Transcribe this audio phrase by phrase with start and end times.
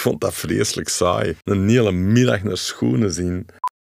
[0.00, 1.36] vond dat vreselijk saai.
[1.44, 3.46] Een hele middag naar schoenen zien.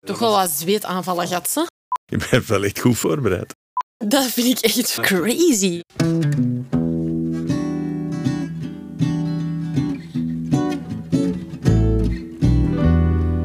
[0.07, 1.67] Toch wel wat zweetaanvallen gehad, ze?
[2.05, 3.55] Je bent wel echt goed voorbereid.
[3.97, 5.81] Dat vind ik echt crazy.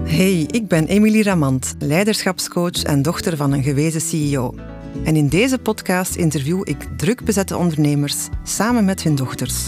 [0.03, 4.55] Hey, ik ben Emilie Ramant, leiderschapscoach en dochter van een gewezen CEO.
[5.03, 9.67] En in deze podcast interview ik druk bezette ondernemers samen met hun dochters.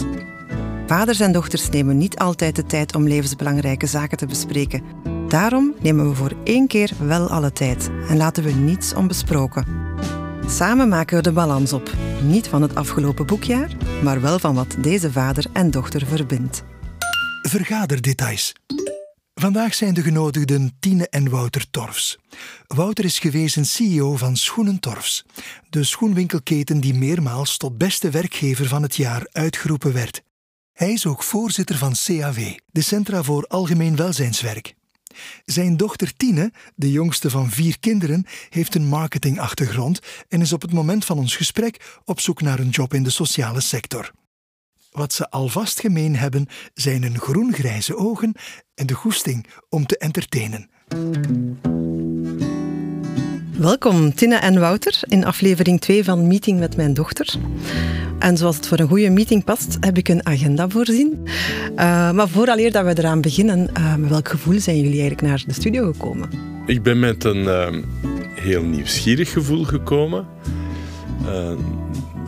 [0.92, 4.82] Vaders en dochters nemen niet altijd de tijd om levensbelangrijke zaken te bespreken.
[5.28, 9.66] Daarom nemen we voor één keer wel alle tijd en laten we niets onbesproken.
[10.46, 14.76] Samen maken we de balans op, niet van het afgelopen boekjaar, maar wel van wat
[14.78, 16.62] deze vader en dochter verbindt.
[17.42, 18.52] Vergaderdetails.
[19.34, 22.18] Vandaag zijn de genodigden Tine en Wouter Torfs.
[22.66, 25.24] Wouter is gewezen CEO van Schoenen Torfs,
[25.70, 30.22] de schoenwinkelketen die meermaals tot beste werkgever van het jaar uitgeroepen werd.
[30.72, 34.74] Hij is ook voorzitter van CAW, de Centra voor Algemeen Welzijnswerk.
[35.44, 40.72] Zijn dochter Tine, de jongste van vier kinderen, heeft een marketingachtergrond en is op het
[40.72, 44.10] moment van ons gesprek op zoek naar een job in de sociale sector.
[44.90, 48.34] Wat ze alvast gemeen hebben, zijn hun groen-grijze ogen
[48.74, 50.70] en de goesting om te entertainen.
[53.62, 57.34] Welkom Tina en Wouter in aflevering 2 van Meeting met mijn dochter.
[58.18, 61.20] En zoals het voor een goede meeting past, heb ik een agenda voorzien.
[61.24, 65.42] Uh, maar vooraleer dat we eraan beginnen, uh, met welk gevoel zijn jullie eigenlijk naar
[65.46, 66.30] de studio gekomen?
[66.66, 67.68] Ik ben met een uh,
[68.34, 70.26] heel nieuwsgierig gevoel gekomen.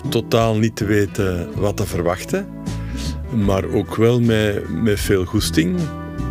[0.09, 2.47] totaal niet te weten wat te verwachten.
[3.45, 5.77] Maar ook wel met, met veel goesting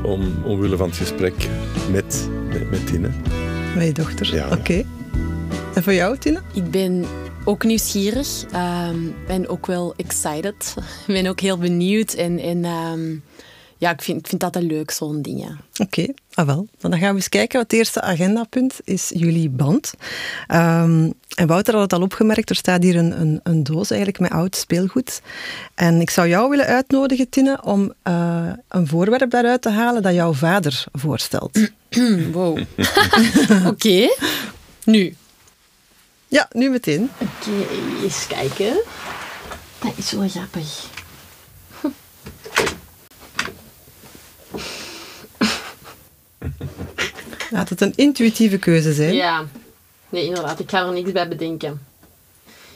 [0.03, 1.47] om, omwille van het gesprek
[1.91, 2.29] met,
[2.71, 3.42] met, met.
[3.75, 4.35] Met je dochter?
[4.35, 4.47] Ja.
[4.51, 4.85] Oké.
[5.75, 6.41] En voor jou, Tine?
[6.53, 7.05] Ik ben
[7.45, 8.43] ook nieuwsgierig.
[8.43, 10.73] Ik um, ben ook wel excited.
[11.07, 12.13] Ik ben ook heel benieuwd.
[12.13, 13.23] En, en um,
[13.77, 15.39] ja, ik vind, ik vind dat een leuk, zo'n ding.
[15.41, 15.57] Ja.
[15.77, 16.67] Oké, ah wel.
[16.79, 17.59] Dan gaan we eens kijken.
[17.59, 19.93] Het eerste agendapunt is jullie band.
[20.47, 24.19] Um, en Wouter had het al opgemerkt, er staat hier een, een, een, doos eigenlijk
[24.19, 25.21] met oud speelgoed.
[25.75, 30.13] En ik zou jou willen uitnodigen, Tine, om uh, een voorwerp daaruit te halen dat
[30.13, 31.59] jouw vader voorstelt.
[32.31, 32.57] wow.
[32.57, 33.67] Oké.
[33.67, 34.17] Okay.
[34.83, 35.15] Nu.
[36.27, 37.09] Ja, nu meteen.
[37.17, 38.73] Oké, okay, eens kijken.
[39.79, 40.92] Dat is wel grappig.
[47.51, 49.13] Laat het een intuïtieve keuze zijn.
[49.13, 49.45] Ja,
[50.09, 50.59] nee, inderdaad.
[50.59, 51.81] Ik ga er niks bij bedenken.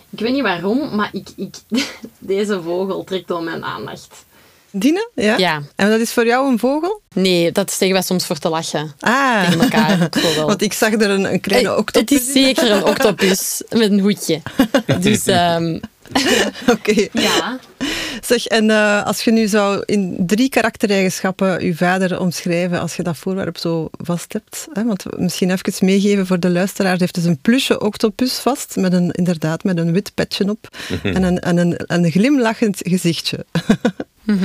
[0.09, 1.55] Ik weet niet waarom, maar ik, ik,
[2.19, 4.25] deze vogel trekt al mijn aandacht.
[4.71, 5.09] Dine?
[5.15, 5.37] Ja?
[5.37, 5.61] ja.
[5.75, 7.01] En dat is voor jou een vogel?
[7.13, 8.93] Nee, dat zeggen wij soms voor te lachen.
[8.99, 9.43] Ah.
[9.43, 10.09] Tegen elkaar.
[10.45, 13.99] Want ik zag er een, een kleine octopus Het is zeker een octopus met een
[13.99, 14.41] hoedje.
[14.99, 15.27] Dus...
[15.27, 15.79] Um...
[16.67, 17.07] Oké.
[17.11, 17.59] Ja.
[18.21, 23.03] Zeg, en uh, als je nu zou in drie karaktereigenschappen je vader omschrijven, als je
[23.03, 27.23] dat voorwerp zo vast hebt, hè, want misschien even meegeven voor de luisteraars, heeft dus
[27.23, 31.57] een plusje octopus vast, met een, inderdaad met een wit petje op en, een, en
[31.57, 33.45] een, een glimlachend gezichtje.
[34.23, 34.39] mm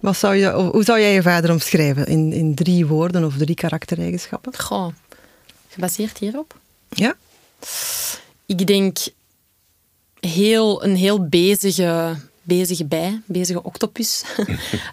[0.00, 3.54] Wat zou je, hoe zou jij je vader omschrijven in, in drie woorden of drie
[3.54, 4.58] karaktereigenschappen?
[4.58, 4.88] Goh,
[5.68, 6.58] gebaseerd hierop?
[6.88, 7.16] Ja.
[8.46, 8.98] Ik denk
[10.20, 12.16] heel, een heel bezige
[12.46, 14.24] bezige bij, bezige octopus.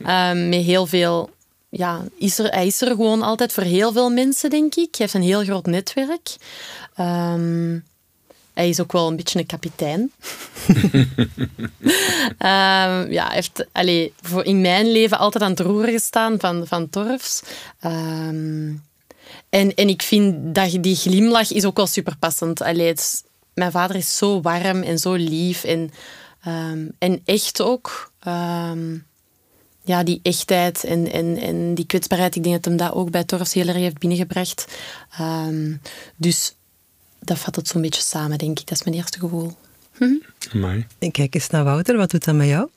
[0.08, 1.30] um, met heel veel...
[1.70, 4.96] Ja, is er, hij is er gewoon altijd voor heel veel mensen, denk ik.
[4.96, 6.36] Hij heeft een heel groot netwerk.
[7.00, 7.84] Um,
[8.54, 10.12] hij is ook wel een beetje een kapitein.
[12.40, 16.90] um, ja, heeft allee, voor in mijn leven altijd aan het roer gestaan van, van
[16.90, 17.42] Torfs.
[19.54, 22.62] En, en ik vind dat die glimlach is ook wel super passend.
[22.62, 22.94] Allee,
[23.54, 25.64] mijn vader is zo warm en zo lief.
[25.64, 25.92] En
[26.48, 28.12] Um, en echt ook.
[28.28, 29.06] Um,
[29.82, 32.36] ja, die echtheid en, en, en die kwetsbaarheid.
[32.36, 34.68] Ik denk dat hem dat ook bij Torfs heel erg heeft binnengebracht.
[35.22, 35.82] Um,
[36.16, 36.56] dus
[37.20, 38.68] dat vat het zo'n beetje samen, denk ik.
[38.68, 39.52] Dat is mijn eerste gevoel.
[39.92, 40.14] Hm?
[41.00, 41.98] En kijk eens naar Wouter.
[41.98, 42.70] Wat doet dat met jou?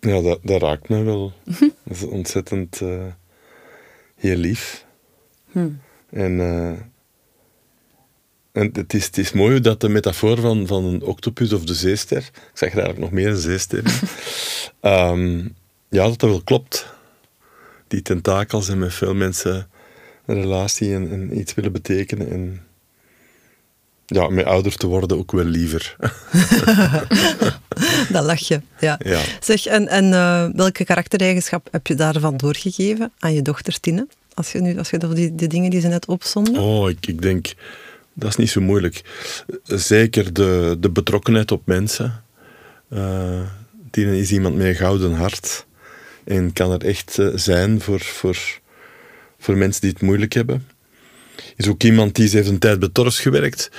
[0.00, 1.32] Ja, dat, dat raakt me wel.
[1.44, 3.04] dat is ontzettend uh,
[4.14, 4.84] heel lief.
[5.50, 5.68] Hm.
[6.10, 6.32] En...
[6.32, 6.72] Uh,
[8.54, 11.74] en het is, het is mooi dat de metafoor van, van een octopus of de
[11.74, 13.82] zeester, ik zeg er eigenlijk nog meer een zeester,
[14.80, 15.54] um,
[15.96, 16.86] ja, dat dat wel klopt.
[17.88, 19.68] Die tentakels en met veel mensen
[20.26, 22.30] een relatie en, en iets willen betekenen.
[22.30, 22.62] En
[24.06, 25.96] ja, met ouder te worden ook wel liever.
[28.12, 29.00] dat lach je, ja.
[29.04, 29.20] ja.
[29.40, 34.06] Zeg, en, en uh, welke karaktereigenschap heb je daarvan doorgegeven aan je dochter Tine?
[34.34, 36.56] Als je nu, als je die, die dingen die ze net opzonden?
[36.56, 37.54] Oh, ik, ik denk
[38.14, 39.02] dat is niet zo moeilijk.
[39.64, 42.24] Zeker de, de betrokkenheid op mensen.
[42.92, 43.40] Uh,
[43.90, 45.66] die is iemand met een gouden hart.
[46.24, 48.38] En kan er echt eh, zijn voor, voor,
[49.38, 50.66] voor mensen die het moeilijk hebben.
[51.56, 53.70] Is ook iemand die heeft een tijd bij gewerkt.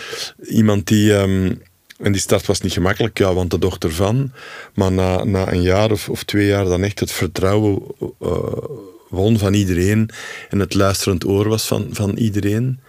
[0.47, 1.15] Iemand die...
[1.15, 1.53] ehm,
[1.97, 4.31] en die start was niet gemakkelijk, ja, want de dochter van.
[4.73, 7.81] Maar na, na een jaar of, of twee jaar dan echt het vertrouwen
[8.19, 8.57] eh,
[9.09, 10.09] won van iedereen.
[10.49, 12.79] En het luisterend oor was van, van iedereen.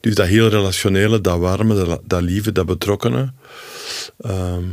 [0.00, 3.34] Dus dat heel relationele, dat warme, dat, dat lieve, dat betrokkenen.
[4.20, 4.64] Ehm,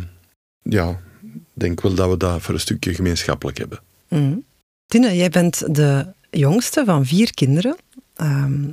[0.62, 0.90] ja,
[1.34, 3.80] ik denk wel dat we dat voor een stukje gemeenschappelijk hebben.
[4.08, 4.38] Mhm.
[4.86, 7.76] Tine, jij bent de jongste van vier kinderen.
[8.16, 8.64] Ehm,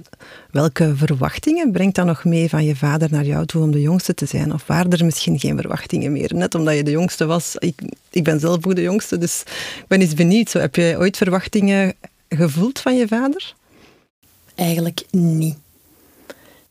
[0.51, 4.15] welke verwachtingen brengt dat nog mee van je vader naar jou toe om de jongste
[4.15, 4.53] te zijn?
[4.53, 6.35] Of waren er misschien geen verwachtingen meer?
[6.35, 7.57] Net omdat je de jongste was.
[7.59, 9.43] Ik, ik ben zelf ook de jongste, dus
[9.79, 10.51] ik ben eens benieuwd.
[10.51, 11.95] Zo, heb je ooit verwachtingen
[12.29, 13.55] gevoeld van je vader?
[14.55, 15.57] Eigenlijk niet.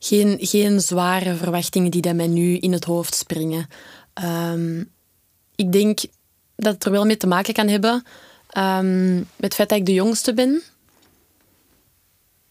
[0.03, 3.67] Geen, geen zware verwachtingen die dat mij nu in het hoofd springen.
[4.13, 4.83] Ehm,
[5.55, 5.99] ik denk
[6.55, 8.03] dat het er wel mee te maken kan hebben
[8.49, 10.61] ehm, met het feit dat ik de jongste ben.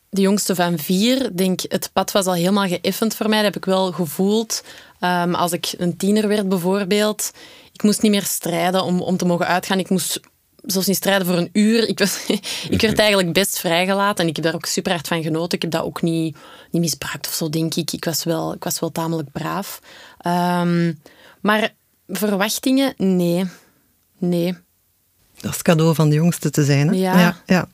[0.09, 1.37] De jongste van vier.
[1.37, 3.43] Denk, het pad was al helemaal geëffend voor mij.
[3.43, 4.65] Dat heb ik wel gevoeld.
[5.01, 7.33] Ehm, als ik een tiener werd bijvoorbeeld.
[7.73, 9.79] Ik moest niet meer strijden om, om te mogen uitgaan.
[9.79, 10.21] Ik moest
[10.63, 11.89] zelfs niet strijden voor een uur.
[11.89, 12.27] Ik, was,
[12.69, 15.57] ik werd eigenlijk best vrijgelaten en ik heb daar ook super hard van genoten.
[15.57, 16.37] Ik heb dat ook niet,
[16.71, 17.93] niet misbruikt of zo, denk ik.
[17.93, 19.81] Ik was wel, ik was wel tamelijk braaf.
[20.19, 20.93] Ehm,
[21.41, 21.75] maar
[22.09, 22.95] verwachtingen?
[22.97, 23.45] Nee.
[24.19, 24.53] Nee.
[25.35, 26.89] Dat is het cadeau van de jongste te zijn.
[26.89, 26.95] Hè?
[26.95, 27.37] Ja.
[27.47, 27.69] ja,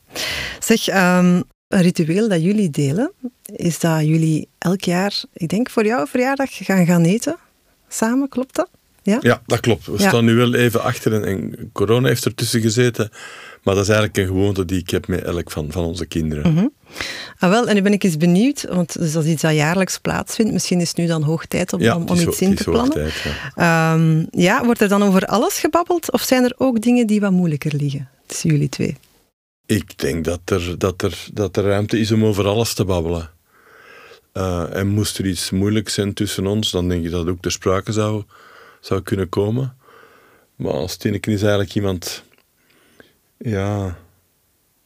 [0.59, 3.11] Zeg, ehm, een ritueel dat jullie delen,
[3.45, 7.37] is dat jullie elk jaar, ik denk voor jouw verjaardag, gaan gaan eten.
[7.87, 8.69] Samen, klopt dat?
[9.11, 9.17] Ja?
[9.21, 9.85] Ja, dat klopt.
[9.85, 10.07] We Ja.
[10.07, 13.09] staan nu wel even achter en, en corona heeft ertussen gezeten.
[13.63, 16.73] Maar dat is eigenlijk een gewoonte die ik heb met elk van, van onze kinderen.
[17.39, 19.97] Ah, wel, en nu ben ik eens benieuwd, want dus dat is iets dat jaarlijks
[19.97, 20.51] plaatsvindt.
[20.51, 22.93] Misschien is het nu dan hoog tijd om, Ja, om, iets in te plannen.
[22.93, 23.13] tijd,
[23.55, 23.93] ja.
[23.93, 26.11] Ehm, ja, wordt er dan over alles gebabbeld?
[26.11, 28.95] Of zijn er ook dingen die wat moeilijker liggen tussen jullie twee?
[29.65, 33.29] Ik denk dat er, dat, er, dat er ruimte is om over alles te babbelen.
[34.33, 37.41] Eh, en moest er iets moeilijks zijn tussen ons, dan denk ik dat het ook
[37.41, 38.23] ter sprake zou,
[38.79, 39.75] zou kunnen komen.
[40.55, 42.23] Maar als Tineke is eigenlijk iemand...
[43.37, 43.97] Ja...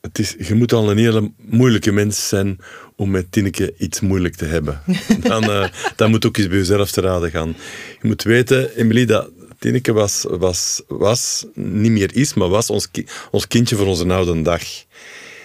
[0.02, 2.60] Het is, je moet al een hele moeilijke mens zijn
[2.96, 4.82] om met Tineke iets moeilijk te hebben.
[5.28, 7.56] Dan, eh, dan moet ook eens bij jezelf te raden gaan.
[8.02, 9.30] Je moet weten, Emily, dat
[9.60, 14.14] Tineke was, was, was, niet meer is, maar was ons, ki- ons kindje voor onze
[14.14, 14.62] oude dag.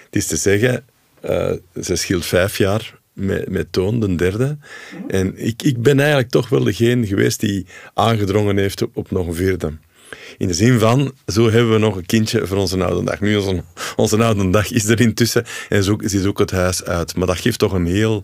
[0.05, 0.85] Het is te zeggen,
[1.21, 1.53] eh
[1.83, 4.57] ze scheelt vijf jaar met, met Toon, de derde.
[5.09, 9.27] En ik, ik ben eigenlijk toch wel degene geweest die aangedrongen heeft op, op nog
[9.27, 9.73] een vierde.
[10.39, 13.21] In de zin van, zo hebben we nog een kindje voor onze oude dag.
[13.21, 13.63] Nu, onze,
[13.97, 17.17] onze oude dag is er intussen en zo, is ook het huis uit.
[17.17, 18.23] Maar dat geeft toch een heel...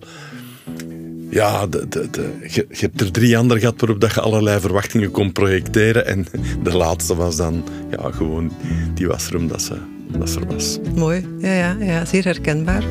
[1.30, 5.10] Ja, de, de, de, je, hebt er drie andere gehad waarop dat je allerlei verwachtingen
[5.10, 6.06] kon projecteren.
[6.06, 6.26] En
[6.62, 8.52] de laatste was dan, ja, gewoon,
[8.94, 9.76] die was er omdat ze,
[10.24, 10.78] ze er was.
[10.94, 12.84] Mooi, ja, ja, ja zeer herkenbaar.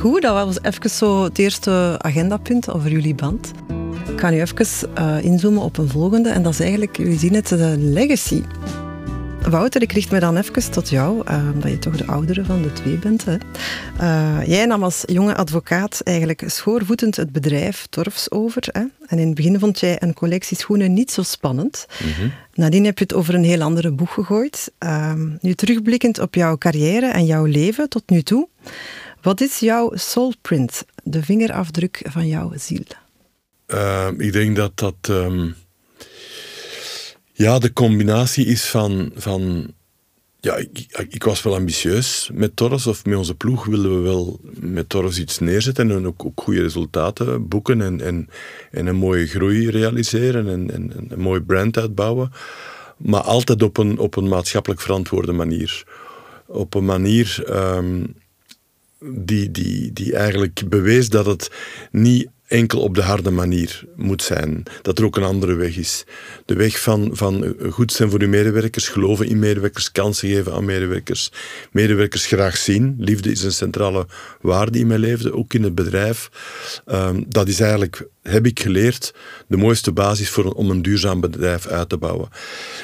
[0.00, 3.50] Goed, dat was even zo het eerste agendapunt over jullie band.
[4.12, 7.34] Ik ga nu even eh, inzoomen op een volgende en dat is eigenlijk, jullie zien
[7.34, 8.42] het, de legacy.
[9.48, 12.62] Wouter, ik richt me dan even tot jou, eh, omdat je toch de oudere van
[12.62, 13.24] de twee bent.
[13.24, 13.36] Hè.
[13.98, 18.62] Eh, jij nam als jonge advocaat eigenlijk schoorvoetend het bedrijf Torfs over.
[18.66, 18.82] Hè.
[19.06, 21.86] En in het begin vond jij een collectie schoenen niet zo spannend.
[22.54, 24.72] Nadien heb je het over een heel andere boeg gegooid.
[24.78, 28.48] Ehm, nu terugblikkend op jouw carrière en jouw leven tot nu toe.
[29.22, 32.84] Wat is jouw soulprint, de vingerafdruk van jouw ziel?
[33.66, 35.50] Eh, ik denk dat dat ehm,
[37.32, 39.10] ja, de combinatie is van.
[39.14, 39.72] van
[40.40, 44.40] ja, ik, ik was wel ambitieus met Torres, of met onze ploeg wilden we wel
[44.60, 48.28] met Torres iets neerzetten en ook, ook goede resultaten boeken en, en,
[48.70, 52.32] en een mooie groei realiseren en, en, en een mooi brand uitbouwen.
[52.96, 55.84] Maar altijd op een, op een maatschappelijk verantwoorde manier.
[56.46, 58.04] Op een manier ehm,
[59.04, 61.50] die, die, die eigenlijk bewees dat het
[61.90, 64.62] niet enkel op de harde manier moet zijn.
[64.82, 66.04] Dat er ook een andere weg is.
[66.44, 70.64] De weg van, van goed zijn voor uw medewerkers, geloven in medewerkers, kansen geven aan
[70.64, 71.32] medewerkers,
[71.72, 72.94] medewerkers graag zien.
[72.98, 74.06] Liefde is een centrale
[74.40, 76.30] waarde in mijn leven, ook in het bedrijf.
[76.86, 79.14] Ehm, dat is eigenlijk, heb ik geleerd,
[79.46, 82.28] de mooiste basis voor, om een duurzaam bedrijf uit te bouwen.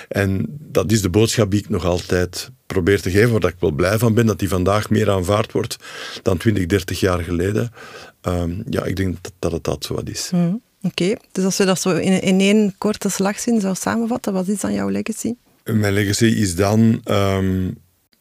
[0.09, 3.71] En dat is de boodschap die ik nog altijd probeer te geven, waar ik wel
[3.71, 5.76] blij van ben, dat die vandaag meer aanvaard wordt
[6.23, 7.73] dan 20, 30 jaar geleden.
[8.21, 10.31] Ehm, ja, ik denk dat, dat het dat zo wat is.
[10.33, 10.55] Mhm.
[10.83, 14.61] Oké, dus als je dat zo in, in één korte slagzin zou samenvatten, wat is
[14.61, 15.35] dan jouw legacy?
[15.64, 17.71] Mijn legacy is dan ehm,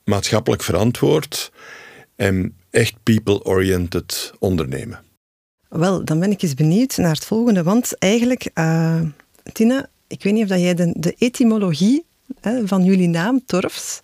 [0.04, 1.52] maatschappelijk verantwoord
[2.16, 5.05] en echt people-oriented ondernemen.
[5.78, 9.00] Wel, dan ben ik eens benieuwd naar het volgende, want eigenlijk, eh
[9.54, 12.06] Tina, ik weet niet of dat jij de, de etymologie
[12.42, 14.00] hè, van jullie naam, Torfs,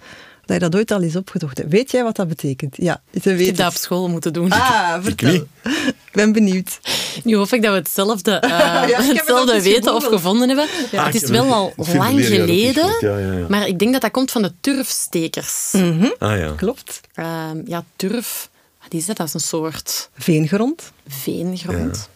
[0.45, 1.71] dat je dat ooit al eens opgezocht hebt.
[1.71, 2.75] Weet jij wat dat betekent?
[2.77, 4.51] Ja, Ik heb weet dat op school moeten doen.
[4.51, 5.33] Ah, vertel.
[5.33, 6.79] Ik ben benieuwd.
[7.23, 8.81] Nu hoop ik dat we hetzelfde, eh,
[9.15, 10.67] hetzelfde weten of gevonden hebben.
[10.93, 12.95] Ah, het ik is wel al lang geleden.
[12.99, 13.45] Ja, ja, ja.
[13.49, 15.73] maar ik denk dat dat komt van de turfstekers.
[16.19, 16.53] Ah ja.
[16.57, 17.01] Klopt.
[17.13, 18.49] Ehm, ja, turf,
[18.93, 19.17] is dat?
[19.17, 20.91] Dat is een soort Veengrond.
[21.07, 22.09] veengrond.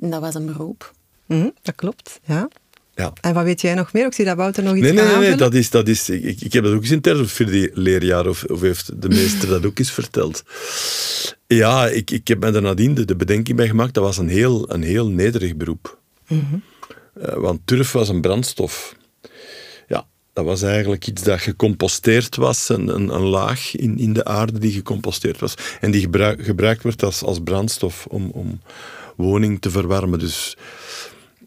[0.00, 0.92] En dat was een beroep.
[1.26, 2.48] Mhm, dat klopt, ja.
[2.94, 3.12] ja.
[3.20, 4.06] En wat weet jij nog meer?
[4.06, 6.40] Ik zie dat Wouter nog iets Nee, nee, nee, nee, dat is, dat is, ik,
[6.40, 9.08] ik heb dat ook eens in het derde of vierde leerjaar, of, of heeft de
[9.08, 10.42] meester dat ook eens verteld.
[11.46, 14.28] Ja, ik, ik heb me daar nadien de, de bedenking bij gemaakt, dat was een
[14.28, 15.98] heel, een heel nederig beroep.
[16.26, 18.94] Eh, want turf was een brandstof.
[20.32, 24.72] Dat was eigenlijk iets dat gecomposteerd was, een, een, laag in, in de aarde die
[24.72, 25.54] gecomposteerd was.
[25.80, 28.60] En die gebruik, gebruikt werd als, als brandstof om, om
[29.16, 30.18] woning te verwarmen.
[30.18, 30.56] Dus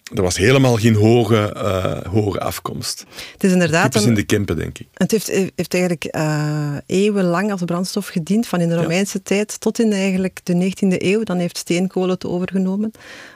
[0.03, 3.05] dat was helemaal geen hoge, eh, hoge afkomst.
[3.33, 4.87] Het is inderdaad Typisch in de Kempen, denk ik.
[4.93, 9.79] Het heeft, heeft eigenlijk eh, eeuwenlang als brandstof gediend, van in de Romeinse tijd tot
[9.79, 11.23] in eigenlijk de 19e eeuw.
[11.23, 12.91] Dan heeft steenkolen het overgenomen.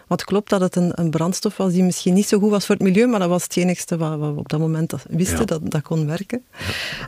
[0.08, 2.76] Wat klopt dat het een, een brandstof was die misschien niet zo goed was voor
[2.76, 5.46] het milieu, maar dat was het enigste wat, wat we op dat moment wisten Ja.
[5.46, 6.46] dat dat kon werken.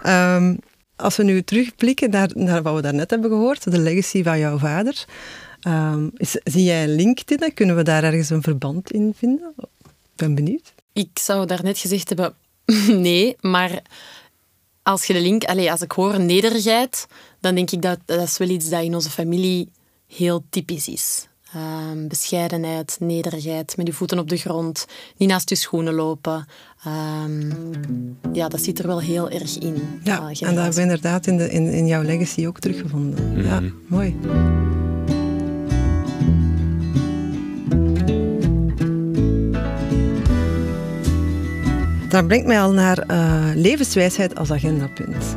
[0.04, 0.56] Ehm,
[0.96, 4.58] als we nu terugblikken naar, naar wat we daarnet hebben gehoord, de legacy van jouw
[4.58, 5.06] vader.
[5.62, 7.38] Ehm, is, zie jij een link in?
[7.38, 7.54] dat?
[7.54, 9.54] Kunnen we daar ergens een verband in vinden?
[9.84, 10.74] Ik ben benieuwd.
[10.94, 12.34] Ik zou daarnet gezegd hebben,
[13.08, 13.82] nee, maar
[14.84, 17.08] als je de link, allez, als ik hoor nederigheid,
[17.40, 19.70] dan denk ik dat dat is wel iets dat in onze familie
[20.08, 21.28] heel typisch is.
[21.54, 24.86] Ehm, bescheidenheid, nederigheid, met je voeten op de grond,
[25.18, 26.46] niet naast je schoenen lopen.
[26.84, 27.50] Ehm,
[28.34, 30.00] ja, dat zit er wel heel erg in.
[30.04, 33.44] Ja, Ah, en dat hebben we inderdaad in, de, in, in jouw legacy ook teruggevonden.
[33.44, 34.16] Ja, mooi.
[42.10, 45.36] Dat brengt mij al naar eh, levenswijsheid als agendapunt.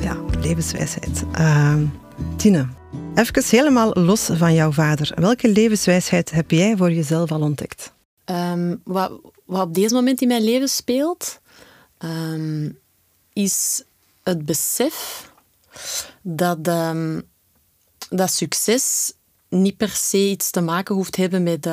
[0.00, 1.24] Ja, levenswijsheid.
[1.32, 1.86] Ehm
[2.36, 2.68] Tine,
[3.14, 5.12] even helemaal los van jouw vader.
[5.14, 7.92] Welke levenswijsheid heb jij voor jezelf al ontdekt?
[8.24, 9.12] Ehm, wat,
[9.44, 11.40] wat op deze moment in mijn leven speelt,
[11.98, 12.70] ehm,
[13.32, 13.84] is
[14.22, 15.28] het besef
[16.22, 16.64] dat,
[18.08, 19.12] dat succes
[19.48, 21.66] niet per se iets te maken hoeft hebben met,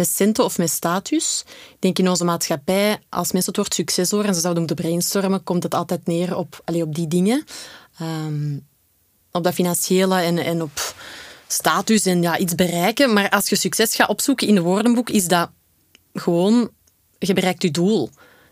[0.00, 1.44] met centen of met status.
[1.46, 4.84] Ik denk in onze maatschappij, als mensen het woord succes horen en ze zouden moeten
[4.84, 7.44] brainstormen, komt het altijd neer op, allee, op die dingen.
[7.98, 8.58] Ehm,
[9.30, 10.94] op dat financiële en, en op
[11.46, 13.12] status en ja, iets bereiken.
[13.12, 15.50] Maar als je succes gaat opzoeken in de woordenboek, is dat
[16.14, 16.70] gewoon,
[17.18, 18.10] je bereikt je doel.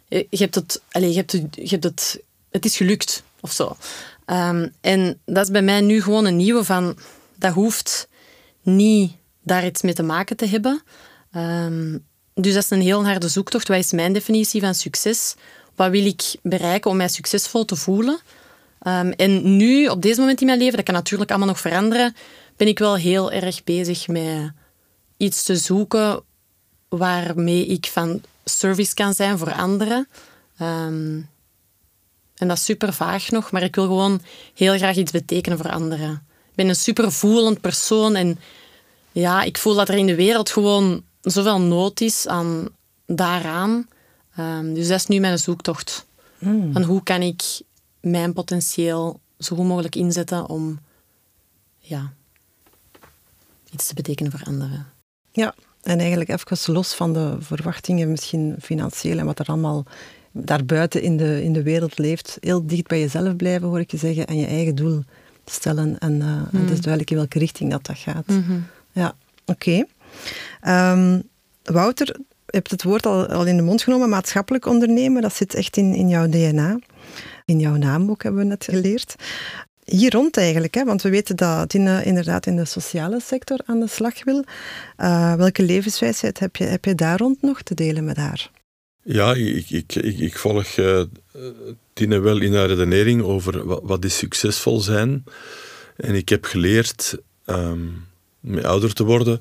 [0.08, 3.76] Je hebt het, allez, je hebt je hebt het, het is gelukt of zo.
[4.24, 6.98] Ehm, en dat is bij mij nu gewoon een nieuwe van,
[7.36, 8.08] dat hoeft
[8.62, 9.12] niet
[9.42, 10.82] daar iets mee te maken te hebben.
[11.38, 11.99] Ehm,
[12.35, 13.68] dus dat is een heel harde zoektocht.
[13.68, 15.35] Wat is mijn definitie van succes?
[15.76, 18.18] Wat wil ik bereiken om mij succesvol te voelen?
[18.78, 22.16] Ehm, en nu, op deze moment in mijn leven, dat kan natuurlijk allemaal nog veranderen,
[22.57, 24.52] ben ik wel heel erg bezig met
[25.16, 26.23] iets te zoeken
[26.88, 30.09] waarmee ik van service kan zijn voor anderen.
[30.59, 31.21] Ehm,
[32.35, 34.21] en dat is super vaag nog, maar ik wil gewoon
[34.54, 36.11] heel graag iets betekenen voor anderen.
[36.49, 38.38] Ik ben een super voelend persoon en
[39.12, 42.68] ja, ik voel dat er in de wereld gewoon zoveel nood is aan
[43.06, 43.88] daaraan.
[44.37, 46.06] Ehm, dus dat is nu mijn zoektocht.
[46.72, 47.60] Van hoe kan ik
[48.00, 50.78] mijn potentieel zo goed mogelijk inzetten om
[51.78, 52.12] ja,
[53.70, 54.87] iets te betekenen voor anderen.
[55.32, 59.84] Ja, en eigenlijk even los van de verwachtingen, misschien financieel en wat er allemaal
[60.32, 62.37] daarbuiten in de, in de wereld leeft.
[62.40, 65.02] Heel dicht bij jezelf blijven, hoor ik je zeggen, en je eigen doel
[65.44, 65.98] stellen.
[65.98, 68.26] En, eh, en het is duidelijk in welke richting dat, dat gaat.
[68.92, 69.84] Ja, oké.
[70.60, 71.20] Ehm,
[71.62, 72.06] Wouter,
[72.46, 75.76] je hebt het woord al, al in de mond genomen, maatschappelijk ondernemen, dat zit echt
[75.76, 76.78] in, in jouw DNA.
[77.44, 79.14] In jouw naam ook, hebben we net geleerd.
[79.84, 83.80] Hier rond eigenlijk, hè, want we weten dat Tine inderdaad in de sociale sector aan
[83.80, 84.44] de slag wil.
[84.96, 88.50] Eh, welke levenswijsheid heb je, heb je daar rond nog te delen met haar?
[89.02, 91.02] Ja, ik, ik, ik, ik volg eh
[91.98, 95.24] Tine wel in haar redenering over wat, wat is succesvol zijn.
[95.96, 97.86] En ik heb geleerd, ehm,
[98.48, 99.40] met ouder te worden,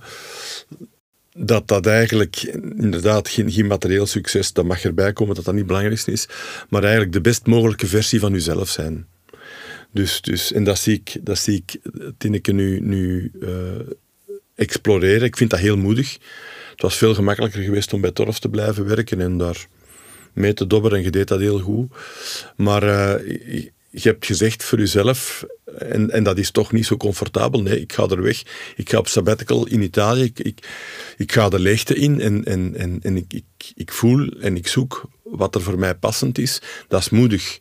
[1.36, 2.42] dat dat eigenlijk
[2.78, 6.28] inderdaad geen, geen materieel succes, dat mag erbij komen, dat dat niet belangrijk is,
[6.70, 9.08] maar eigenlijk de best mogelijke versie van uzelf zijn.
[9.92, 11.80] Dus, dus, en dat zie ik, dat zie ik
[12.18, 13.50] Tineke nu, nu eh,
[14.56, 15.24] exploreren.
[15.24, 16.14] Ik vind dat heel moedig.
[16.72, 19.68] Het was veel gemakkelijker geweest om bij Torf te blijven werken en daar
[20.34, 21.92] mee te dobberen en je deed dat heel goed.
[22.56, 23.66] Maar eh,
[24.04, 25.46] je hebt gezegd voor jezelf,
[25.78, 27.62] en, en dat is toch niet zo comfortabel.
[27.62, 28.44] Nee, ik ga er weg.
[28.76, 30.32] Ik ga op sabbatical in Italië.
[30.34, 30.62] Ik,
[31.18, 34.68] ik, ga de leegte in en, en, en, en ik, ik, ik voel en ik
[34.68, 36.62] zoek wat er voor mij passend is.
[36.88, 37.60] Dat is moedig.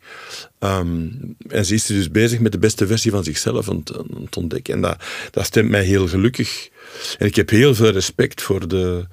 [0.59, 1.07] Ehm,
[1.47, 3.83] en ze is dus bezig met de beste versie van zichzelf aan
[4.23, 4.73] het ontdekken.
[4.73, 6.69] En dat, dat stemt mij heel gelukkig.
[7.17, 9.05] En ik heb heel veel respect voor de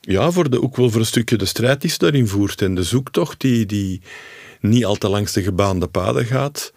[0.00, 2.74] ja, voor de, ook wel voor een stukje de strijd die ze daarin voert en
[2.74, 4.00] de zoektocht die, die
[4.64, 6.72] niet al te langs de gebaande paden gaat.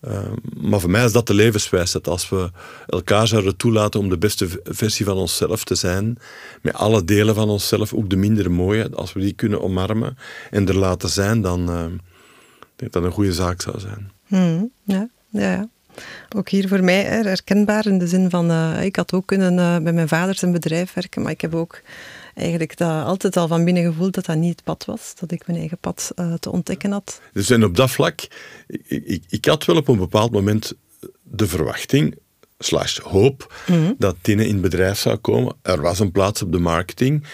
[0.00, 2.08] Ehm, maar voor mij is dat de levenswijsheid.
[2.08, 2.50] Als we
[2.86, 6.18] elkaar zouden toelaten om de beste versie van onszelf te zijn,
[6.62, 10.16] met alle delen van onszelf, ook de minder mooie, als we die kunnen omarmen
[10.50, 12.00] en er laten zijn, dan uh, denk
[12.76, 14.10] ik dat een goede zaak zou zijn.
[14.26, 15.68] Hmm, ja, ja,
[16.36, 19.92] Ook hier voor mij herkenbaar in de zin van, uh, ik had ook kunnen bij
[19.92, 21.80] mijn vader zijn bedrijf werken, maar ik heb ook
[22.34, 25.14] eigenlijk dat altijd al van binnen gevoeld dat dat niet het pad was.
[25.20, 27.20] Dat ik mijn eigen pad uh, te ontdekken had.
[27.32, 28.20] Dus en op dat vlak,
[28.66, 30.74] ik, ik, ik, had wel op een bepaald moment
[31.22, 32.16] de verwachting,
[32.58, 35.54] slash hoop, mm dat Tine in het bedrijf zou komen.
[35.62, 37.26] Er was een plaats op de marketing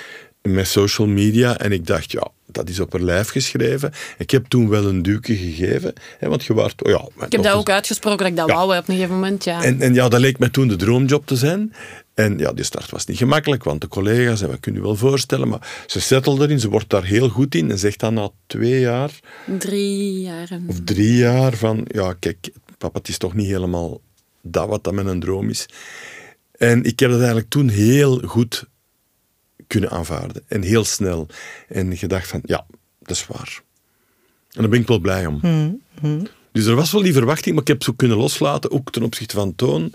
[0.42, 3.92] met social media en ik dacht, ja, dat is op haar lijf geschreven.
[4.18, 6.84] Ik heb toen wel een duwke gegeven, hè, want je waart...
[6.84, 8.54] Oh ja, ik heb dat ook uitgesproken, dat ik dat ja.
[8.54, 9.62] wou op een gegeven moment, ja.
[9.62, 11.72] En, en ja, dat leek mij toen de droomjob te zijn.
[12.18, 14.96] En ja, die start was niet gemakkelijk, want de collega's, en we kunnen je wel
[14.96, 18.30] voorstellen, maar ze settelt erin, ze wordt daar heel goed in en zegt dan na
[18.46, 19.10] twee jaar...
[19.58, 20.48] Drie jaar.
[20.66, 24.00] Of drie jaar van, ja, kijk, papa, het is toch niet helemaal
[24.42, 25.68] dat wat dat mijn droom is.
[26.52, 28.64] En ik heb dat eigenlijk toen heel goed
[29.66, 30.42] kunnen aanvaarden.
[30.46, 31.26] En heel snel.
[31.68, 32.66] En gedacht van, ja,
[32.98, 33.62] dat is waar.
[34.50, 35.38] En daar ben ik wel blij om.
[35.40, 36.26] Hmm, hmm.
[36.52, 39.36] Dus er was wel die verwachting, maar ik heb ze kunnen loslaten, ook ten opzichte
[39.36, 39.92] van Toon.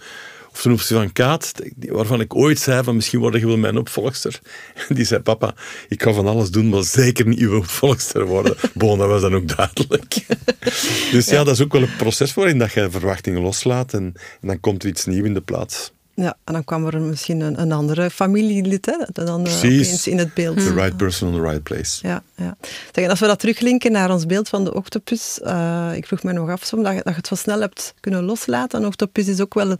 [0.54, 3.78] Of ten opzichte van Kaat, waarvan ik ooit zei van misschien word je wel mijn
[3.78, 4.40] opvolgster.
[4.90, 5.54] Die zei, papa,
[5.88, 8.56] ik ga van alles doen, maar zeker niet uw opvolgster worden.
[8.74, 10.26] Bon, dat was dan ook duidelijk.
[11.12, 14.48] Dus ja, dat is ook wel een proces waarin dat je verwachtingen loslaat en, en
[14.48, 15.92] dan komt er iets nieuws in de plaats.
[16.16, 20.34] Ja, en dan kwam er misschien een, een andere familielid hè, dan opeens in het
[20.34, 20.58] beeld.
[20.58, 22.08] The right person on the right place.
[22.08, 22.58] Ja, ja.
[22.92, 26.34] Zeg, als we dat teruglinken naar ons beeld van de octopus, uh, ik vroeg me
[26.34, 28.80] nog af, dat, dat je het zo snel hebt kunnen loslaten.
[28.80, 29.78] Een octopus is ook wel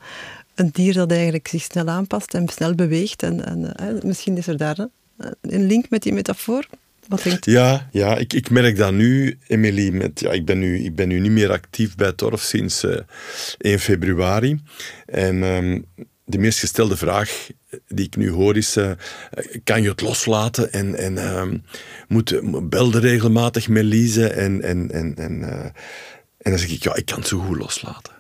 [0.56, 3.24] een dier dat eigenlijk zich snel aanpast en snel beweegt.
[3.24, 4.88] En, en misschien is er daar
[5.42, 6.68] een link met die metafoor.
[7.08, 9.90] Wat denkt Ja, ja ik, ik merk dat nu, Emily.
[9.90, 12.86] Met, ja, ik, ben nu, ik ben nu niet meer actief bij Torf sinds
[13.58, 14.62] 1 februari.
[15.06, 15.86] En um,
[16.26, 17.48] de meest gestelde vraag
[17.88, 18.92] die ik nu hoor is: uh,
[19.64, 20.72] kan je het loslaten?
[20.72, 21.60] En, en uh,
[22.08, 22.40] moet,
[22.70, 24.28] belde regelmatig met Lise.
[24.28, 25.50] En, en, en, en, uh,
[26.38, 28.14] en dan zeg ik: ja, ik kan het zo goed loslaten.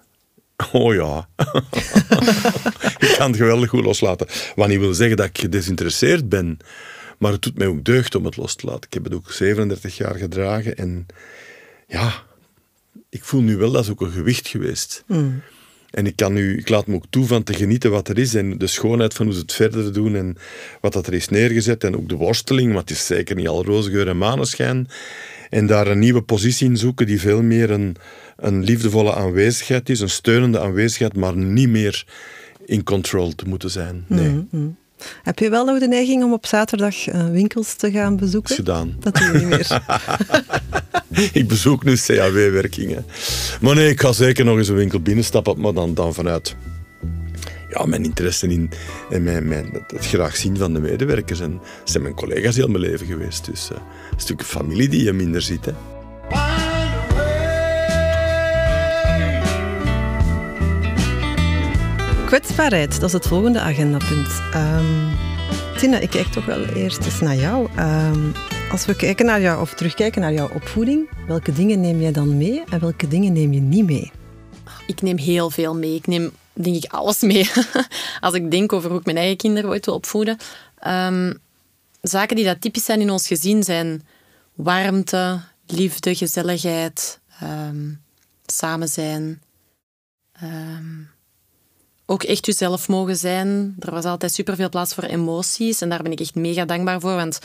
[0.72, 1.30] Oh ja,
[3.06, 4.28] ik kan het geweldig goed loslaten.
[4.56, 6.58] Wat niet wil zeggen dat ik gedesinteresseerd ben,
[7.18, 8.84] maar het doet mij ook deugd om het los te laten.
[8.84, 11.06] Ik heb het ook 37 jaar gedragen en
[11.88, 12.24] ja,
[13.10, 15.04] ik voel nu wel dat is ook een gewicht geweest.
[15.08, 15.42] Mm.
[15.90, 18.36] En ik, kan nu, ik laat me ook toe van te genieten wat er is
[18.36, 20.38] en de schoonheid van hoe ze het verder doen en
[20.82, 23.66] wat dat er is neergezet en ook de worsteling, want het is zeker niet al
[23.66, 24.88] roze geur en maneschijn.
[25.54, 27.96] En daar een nieuwe positie in zoeken die veel meer een,
[28.38, 32.06] een liefdevolle aanwezigheid is, een steunende aanwezigheid, maar niet meer
[32.66, 34.06] in control te moeten zijn.
[34.08, 34.30] Nee.
[34.30, 34.76] Mm-hmm.
[35.24, 38.52] Heb je wel nog de neiging om op zaterdag uh, winkels te gaan bezoeken?
[38.52, 38.96] Is gedaan.
[39.00, 39.82] Dat doe je niet meer.
[41.42, 43.06] ik bezoek nu CAW-werkingen.
[43.62, 46.56] Maar nee, ik ga zeker nog eens een winkel binnenstappen, maar dan, dan vanuit
[47.70, 48.70] ja, mijn interesse in
[49.10, 51.40] en mijn, mijn, het graag zien van de medewerkers.
[51.40, 53.46] En zijn mijn collega's heel mijn leven geweest.
[53.46, 53.78] Dus uh,
[54.14, 55.66] een stukje familie die je minder ziet.
[55.66, 55.74] Hè.
[62.26, 64.42] Kwetsbaarheid, dat is het volgende agendapunt.
[64.56, 65.12] Um,
[65.78, 67.68] Tina, ik kijk toch wel eerst eens naar jou.
[67.80, 68.32] Um,
[68.72, 72.38] als we kijken naar jou, of terugkijken naar jouw opvoeding, welke dingen neem jij dan
[72.38, 74.12] mee en welke dingen neem je niet mee?
[74.88, 75.96] Ik neem heel veel mee.
[75.96, 77.50] Ik neem, denk ik, alles mee.
[78.20, 80.38] Als ik denk over hoe ik mijn eigen kinderen ooit wil opvoeden.
[80.88, 81.38] Um,
[82.10, 84.08] zaken die dat typisch zijn in ons gezin zijn
[84.54, 88.02] warmte, liefde, gezelligheid, um,
[88.46, 89.42] samen zijn.
[90.44, 91.10] Um,
[92.06, 93.76] ook echt jezelf mogen zijn.
[93.80, 97.16] Er was altijd superveel plaats voor emoties en daar ben ik echt mega dankbaar voor.
[97.16, 97.40] Want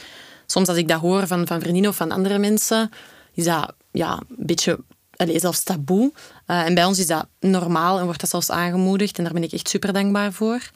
[0.47, 2.90] soms als ik dat hoor van, van vriendinnen of van andere mensen,
[3.35, 4.81] is dat ja, een beetje
[5.16, 6.12] allez, zelfs taboe.
[6.47, 9.18] Uh, en bij ons is dat normaal en wordt dat zelfs aangemoedigd.
[9.18, 10.71] En daar ben ik echt super dankbaar voor.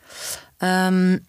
[0.59, 1.27] Um,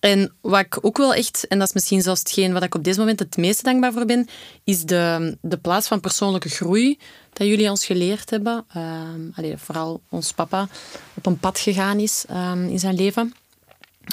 [0.00, 2.84] en wat ik ook wel echt, en dat is misschien zelfs hetgeen wat ik op
[2.84, 4.28] dit moment het meeste dankbaar voor ben,
[4.64, 6.98] is de, de plaats van persoonlijke groei
[7.32, 8.66] dat jullie ons geleerd hebben.
[8.76, 10.68] Uh, vooral ons papa
[11.14, 13.34] op een pad gegaan is um, in zijn leven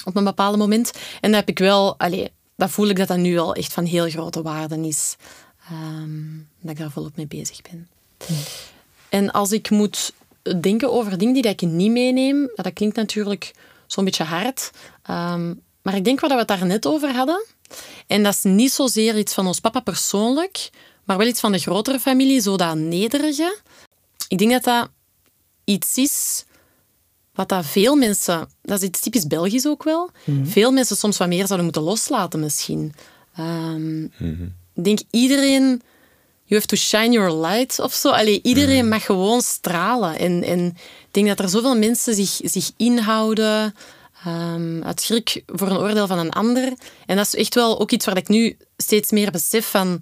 [0.03, 0.91] op een bepaald moment.
[1.21, 3.85] En dat heb ik wel, allee, dat voel ik dat dat nu wel echt van
[3.85, 5.15] heel grote waarde is.
[5.71, 7.89] Um, dat ik daar volop mee bezig ben.
[9.09, 10.13] En als ik moet
[10.59, 13.53] denken over dingen die ik niet meeneem, dat klinkt natuurlijk
[13.87, 14.71] zo'n beetje hard.
[15.03, 15.53] Ehm,
[15.85, 17.45] maar ik denk wat we het daar net over hadden.
[18.07, 20.69] En dat is niet zozeer iets van ons papa persoonlijk,
[21.03, 23.57] maar wel iets van de grotere familie, zo dat nederige.
[24.27, 24.89] Ik denk dat dat
[25.63, 26.45] iets is
[27.33, 30.45] wat dat veel mensen, dat is iets typisch Belgisch ook wel, mhm.
[30.45, 32.93] veel mensen soms wat meer zouden moeten loslaten misschien.
[33.39, 34.11] Um,
[34.73, 35.81] Ik denk iedereen,
[36.43, 38.09] you have to shine your light of zo.
[38.09, 38.89] Allee, iedereen mhm.
[38.89, 40.19] mag gewoon stralen.
[40.19, 40.65] En, en
[41.05, 43.75] ik denk dat er zoveel mensen zich, zich inhouden
[44.27, 46.73] um, uit schrik voor een oordeel van een ander.
[47.05, 50.01] En dat is echt wel ook iets waar ik nu steeds meer besef van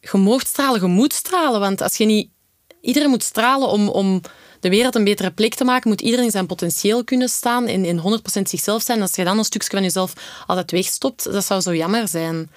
[0.00, 1.60] je moogt stralen, je moet stralen.
[1.60, 2.32] Want als je niet...
[2.80, 4.20] Iedereen moet stralen om, om
[4.60, 7.98] de wereld een betere plek te maken, moet iedereen zijn potentieel kunnen staan en in
[7.98, 8.02] 100%
[8.42, 9.00] zichzelf zijn.
[9.00, 10.12] Als je dan een stukje van jezelf
[10.46, 12.50] altijd wegstopt, dat zou zo jammer zijn.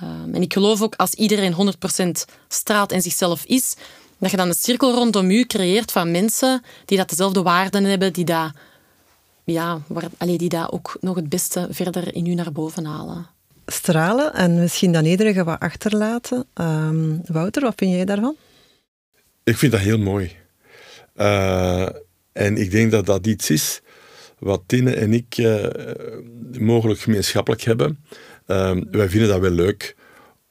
[0.00, 3.76] Ehm, en ik geloof ook, als iedereen 100% straalt en zichzelf is,
[4.18, 8.12] dat je dan een cirkel rondom je creëert van mensen die dat dezelfde waarden hebben,
[8.12, 8.52] die dat,
[9.52, 13.26] ja, waar, allee, die dat ook nog het beste verder in u naar boven halen
[13.72, 16.46] stralen en misschien dan nederige wat achterlaten.
[16.54, 18.36] Ehm, Wouter, wat vind jij daarvan?
[19.44, 20.36] Ik vind dat heel mooi.
[21.16, 21.88] Uh,
[22.32, 23.80] en ik denk dat dat iets is
[24.38, 25.66] wat Tine en ik uh,
[26.58, 28.04] mogelijk gemeenschappelijk hebben.
[28.46, 29.96] Uh, wij vinden dat wel leuk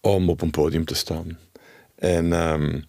[0.02, 1.38] om op een podium te staan.
[1.96, 2.86] En um,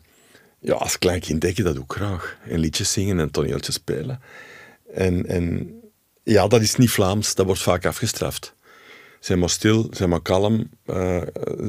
[0.61, 2.39] ja, als klein kind deed je dat ook graag.
[2.49, 4.21] En liedjes zingen en toneeltjes spelen.
[4.95, 5.78] En, en
[6.29, 8.55] ja, dat is niet Vlaams, dat wordt vaak afgestraft.
[9.21, 11.23] Zijn maar stil, zijn maar kalm, uh,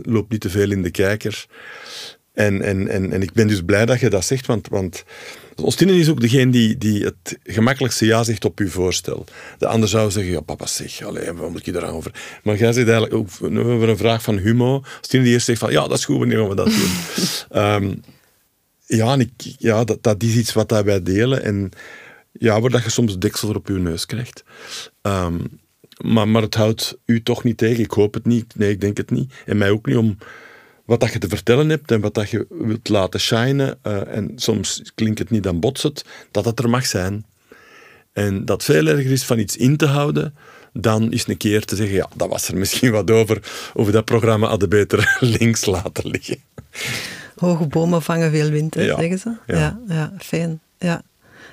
[0.03, 1.45] loop niet te veel in de kijker.
[2.33, 5.03] En, en, en, en ik ben dus blij dat je dat zegt, want, want
[5.55, 9.25] Oostine is ook degene die, die het gemakkelijkste ja zegt op uw voorstel.
[9.57, 12.11] De ander zou zeggen, ja papa zeg, allez, wat moet je daar over?
[12.43, 14.83] Maar jij zegt eigenlijk ook over een vraag van Humo.
[14.99, 16.91] Oostine die eerst zegt van, ja dat is goed, wanneer gaan we dat doen?
[17.61, 17.93] Ehm,
[18.85, 21.43] ja, en ik, ja dat, dat is iets wat wij delen.
[21.43, 21.71] En
[22.31, 24.43] ja, waar dat je soms deksel op je neus krijgt.
[25.01, 25.37] Ehm,
[26.03, 27.83] maar, maar het houdt u toch niet tegen.
[27.83, 28.55] Ik hoop het niet.
[28.55, 29.33] Nee, ik denk het niet.
[29.45, 30.17] En mij ook niet om
[30.85, 33.79] wat dat je te vertellen hebt en wat dat je wilt laten shinen.
[33.83, 36.05] Uh, en soms klinkt het niet, dan botst het.
[36.31, 37.25] Dat het er mag zijn.
[38.13, 40.33] En dat veel erger is van iets in te houden
[40.73, 43.41] dan is een keer te zeggen, ja, dat was er misschien wat over.
[43.73, 46.37] Over dat programma hadden beter links laten liggen.
[47.35, 49.35] Hoge bomen vangen veel wind, hè, zeggen ze.
[49.47, 49.57] Ja.
[49.57, 50.59] ja, ja, fijn.
[50.77, 51.01] Ja.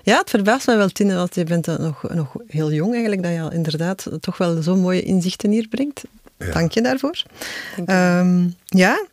[0.07, 3.33] Ja, het verbaast mij wel, Tine, want je bent nog, nog heel jong eigenlijk, dat
[3.33, 6.03] je inderdaad toch wel zo mooie inzichten hier brengt.
[6.53, 7.23] Dank je daarvoor.
[7.87, 9.07] Ehm, ja.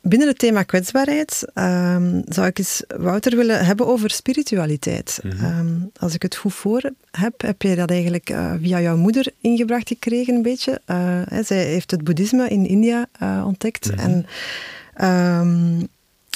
[0.00, 5.18] Binnen het thema kwetsbaarheid um, zou ik eens Wouter willen hebben over spiritualiteit.
[5.22, 5.44] Mhm.
[5.44, 9.26] Ehm, als ik het goed voor heb, heb je dat eigenlijk uh, via jouw moeder
[9.40, 10.80] ingebracht gekregen een beetje.
[10.86, 13.90] Uh, zij heeft het boeddhisme in India uh, ontdekt.
[13.90, 13.98] Mhm.
[13.98, 14.26] En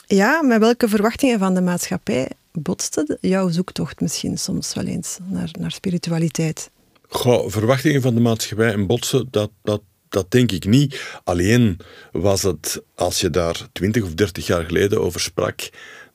[0.07, 5.51] ja, met welke verwachtingen van de maatschappij botste jouw zoektocht misschien soms wel eens naar,
[5.59, 6.71] naar spiritualiteit?
[7.09, 11.19] Goh, verwachtingen van de maatschappij en botsen, dat, dat, dat denk ik niet.
[11.25, 11.79] Alleen
[12.13, 15.71] was het, als je daar twintig of dertig jaar geleden over sprak,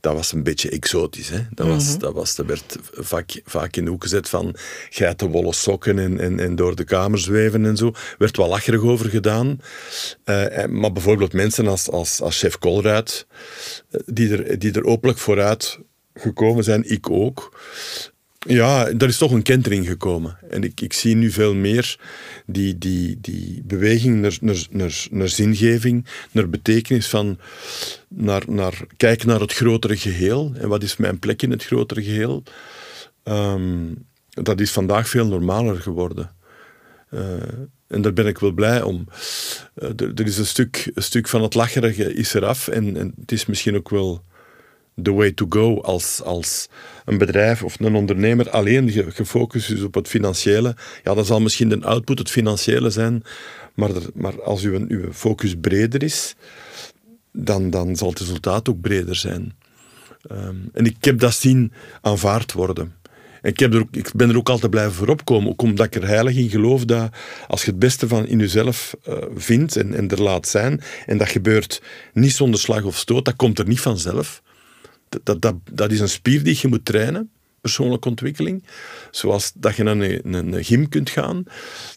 [0.06, 1.30] dat was een beetje exotisch.
[1.30, 1.39] Hè?
[1.52, 2.00] Dat, was, mhm.
[2.00, 4.56] dat, was, dat werd vaak, vaak in de hoek gezet van
[4.89, 7.91] geitenwolle sokken en, en, en door de kamer zweven en zo.
[8.17, 9.60] werd wel lacherig over gedaan.
[10.26, 13.28] Uh, maar bijvoorbeeld mensen als, als, als chef Colruyt,
[13.89, 15.80] eh, die er, die er openlijk vooruit
[16.15, 17.60] gekomen zijn, ik ook.
[18.47, 20.38] Ja, er is toch een kentering gekomen.
[20.49, 21.99] En ik, ik zie nu veel meer
[22.45, 27.39] die, die, die beweging naar, naar, naar, naar zingeving, naar betekenis van
[28.08, 30.51] naar, naar kijken naar het grotere geheel.
[30.58, 32.43] En wat is mijn plek in het grotere geheel?
[33.23, 33.93] Ehm,
[34.30, 36.36] dat is vandaag veel normaler geworden.
[37.12, 37.21] Uh,
[37.88, 39.08] en daar ben ik wel blij om.
[39.75, 42.67] Er, er, is een stuk, een stuk van het lacherige is eraf.
[42.67, 44.23] En, en het is misschien ook wel
[45.03, 46.67] the way to go als, als
[47.05, 50.75] een bedrijf of een ondernemer alleen gefocust is op het financiële.
[51.03, 53.23] Ja, dan zal misschien de output het financiële zijn,
[53.73, 56.36] maar, maar als uw, uw focus breder is,
[57.31, 59.53] dan, dan zal het resultaat ook breder zijn.
[60.27, 62.93] Ehm, en ik heb dat zien aanvaard worden.
[63.41, 65.86] En ik, heb er ook, ik ben er ook altijd blijven voor opkomen, ook omdat
[65.86, 67.10] ik er heilig in geloof dat
[67.47, 71.17] als je het beste van in jezelf uh, vindt en, en er laat zijn, en
[71.17, 71.81] dat gebeurt
[72.13, 74.41] niet zonder slag of stoot, dat komt er niet vanzelf
[75.10, 78.63] dat, dat, dat is een spier die je moet trainen, persoonlijke ontwikkeling.
[79.12, 81.44] Zoals dat je naar een, een gym kunt gaan,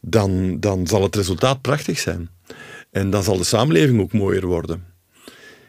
[0.03, 2.31] dan, dan zal het resultaat prachtig zijn.
[2.91, 4.85] En dan zal de samenleving ook mooier worden.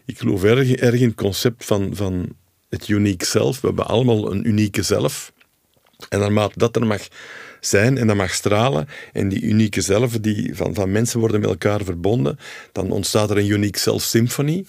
[0.05, 2.35] Ik geloof erg, erg in het concept van, van
[2.69, 3.61] het unique zelf.
[3.61, 5.33] We hebben allemaal een unieke zelf.
[6.09, 7.07] En naarmate dat er mag
[7.59, 11.49] zijn en dat mag stralen, en die unieke zelf die van, van mensen worden met
[11.49, 12.39] elkaar verbonden,
[12.71, 14.67] dan ontstaat er een unique self-symfonie.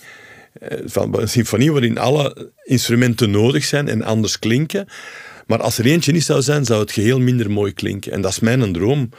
[0.53, 4.87] Eh, van een symfonie waarin alle instrumenten nodig zijn en anders klinken.
[5.47, 8.13] Maar als er eentje niet zou zijn, zou het geheel minder mooi klinken.
[8.13, 9.11] En dat is mijn droom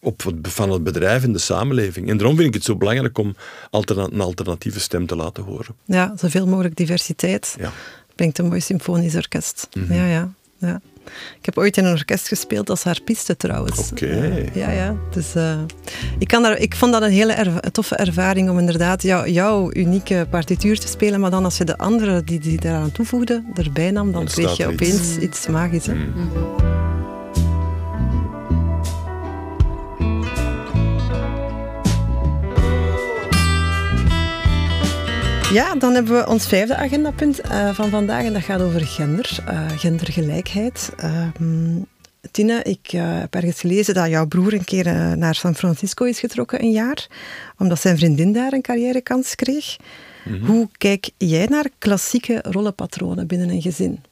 [0.00, 2.08] op, van het bedrijf en de samenleving.
[2.08, 3.34] En daarom vind ik het zo belangrijk om
[3.70, 5.74] een alternatieve stem te laten horen.
[5.84, 7.56] Ja, zoveel mogelijk diversiteit.
[7.58, 7.72] Ja.
[8.14, 9.68] Brengt een mooi symfonisch orkest.
[9.72, 9.92] Mhm.
[9.92, 10.80] Ja, ja, ja.
[11.38, 13.90] Ik heb ooit in een orkest gespeeld als harpiste trouwens.
[13.90, 14.44] Oké.
[14.52, 14.96] ja, ja.
[15.10, 15.58] Dus uh,
[16.18, 19.72] ik, kan daar, ik vond dat een hele erva toffe ervaring om inderdaad jou, jouw
[19.72, 23.90] unieke partituur te spelen, maar dan als je de andere die, die daaraan toevoegde, erbij
[23.90, 25.86] nam, dan kreeg je opeens iets, iets magisch.
[25.86, 26.67] Mm.
[35.52, 39.38] Ja, dan hebben we ons vijfde agendapunt uh, van vandaag en dat gaat over gender,
[39.48, 40.92] uh, gendergelijkheid.
[41.04, 41.28] Uh,
[42.30, 46.62] Tine, ik heb ergens gelezen dat jouw broer een keer naar San Francisco is getrokken,
[46.62, 47.06] een jaar,
[47.58, 49.76] omdat zijn vriendin daar een carrièrekans kreeg.
[50.24, 50.46] Mm -hmm.
[50.46, 54.02] Hoe kijk jij naar klassieke rollenpatronen binnen een gezin?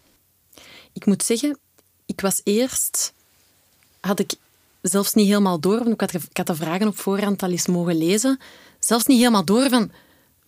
[0.92, 1.59] Ik moet zeggen,
[2.07, 3.12] ik was eerst,
[4.01, 4.35] had ik
[4.83, 7.66] zelfs niet helemaal door, want ik had, ik had de vragen op voorhand al eens
[7.66, 8.40] mogen lezen,
[8.79, 9.90] zelfs niet helemaal door van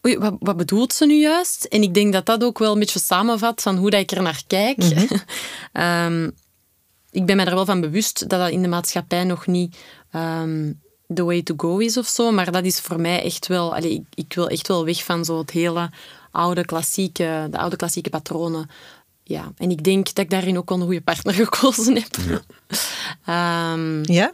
[0.09, 1.64] oei, wat, wat, bedoelt ze nu juist?
[1.64, 4.23] En ik denk dat dat ook wel een beetje samenvat van hoe dat ik er
[4.23, 4.77] naar kijk.
[4.77, 5.83] Mm -hmm.
[5.85, 6.33] um,
[7.11, 9.77] ik ben me er wel van bewust dat dat in de maatschappij nog niet
[10.12, 10.81] um,
[11.14, 13.75] the way to go is of zo, maar dat is voor mij echt wel...
[13.75, 15.90] Allez, ik, ik, wil echt wel weg van zo het hele
[16.31, 18.71] oude klassieke, de oude klassieke patronen.
[19.29, 22.17] Ja, en ik denk dat ik daarin ook wel een goede partner gekozen heb.
[23.27, 24.33] Ja, um, ja?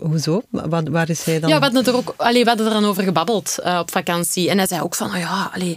[0.00, 0.42] hoezo?
[0.50, 1.50] Waar, waar is hij dan?
[1.50, 4.50] Ja, we hadden er ook allee, we hadden er dan over gebabbeld uh, op vakantie.
[4.50, 5.76] En hij zei ook van, oh ja, allee,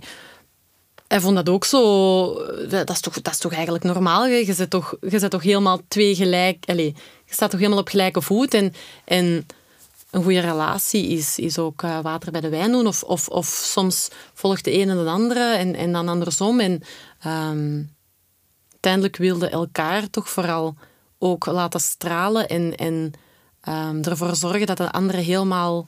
[1.07, 2.33] hij vond dat ook zo...
[2.69, 4.25] Dat is toch, dat is toch eigenlijk normaal?
[4.25, 6.65] Je zit toch, je zit toch helemaal twee gelijk...
[6.65, 8.53] Allee, je staat toch helemaal op gelijke voet.
[8.53, 8.73] En,
[9.05, 9.45] en
[10.11, 12.87] een goede relatie is, is ook uh, water bij de wijn doen.
[12.87, 16.59] Of, of, of soms volgt de ene de andere en, en dan andersom.
[16.59, 16.83] En...
[17.27, 17.95] Um,
[18.87, 20.75] uiteindelijk wilden elkaar toch vooral
[21.17, 23.11] ook laten stralen en, en
[23.69, 25.87] um, ervoor zorgen dat de andere helemaal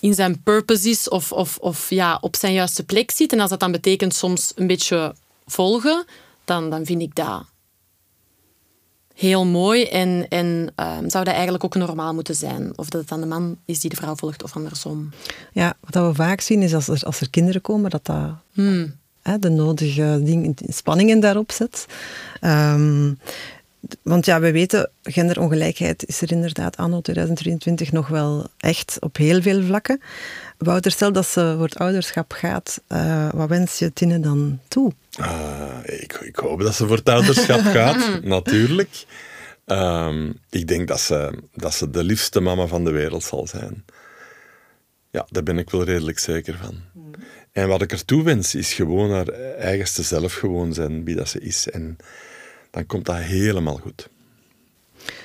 [0.00, 3.32] in zijn purpose is of, of, of ja, op zijn juiste plek zit.
[3.32, 5.14] En als dat dan betekent soms een beetje
[5.46, 6.04] volgen,
[6.44, 7.44] dan, dan vind ik dat
[9.14, 12.72] heel mooi en, en um, zou dat eigenlijk ook normaal moeten zijn.
[12.78, 15.10] Of dat het dan de man is die de vrouw volgt of andersom.
[15.52, 18.34] Ja, wat we vaak zien is als er, als er kinderen komen, dat dat...
[18.52, 19.04] Hmm
[19.40, 21.86] de nodige ding, spanningen daarop zet.
[22.40, 23.18] Um,
[24.02, 29.42] want ja, we weten, genderongelijkheid is er inderdaad anno 2023 nog wel echt op heel
[29.42, 30.00] veel vlakken.
[30.58, 34.92] Wouter, stel dat ze voor het ouderschap gaat, uh, wat wens je Tine dan toe?
[35.20, 39.04] Uh, ik, ik, hoop dat ze voor het ouderschap gaat, natuurlijk.
[39.66, 43.84] Um, ik denk dat ze, dat ze de liefste mama van de wereld zal zijn.
[45.16, 46.74] Ja, daar ben ik wel redelijk zeker van.
[46.92, 47.10] Mm.
[47.52, 51.40] En wat ik ertoe wens, is gewoon haar eigenste zelf gewoon zijn, wie dat ze
[51.40, 51.70] is.
[51.70, 51.96] En
[52.70, 54.08] dan komt dat helemaal goed.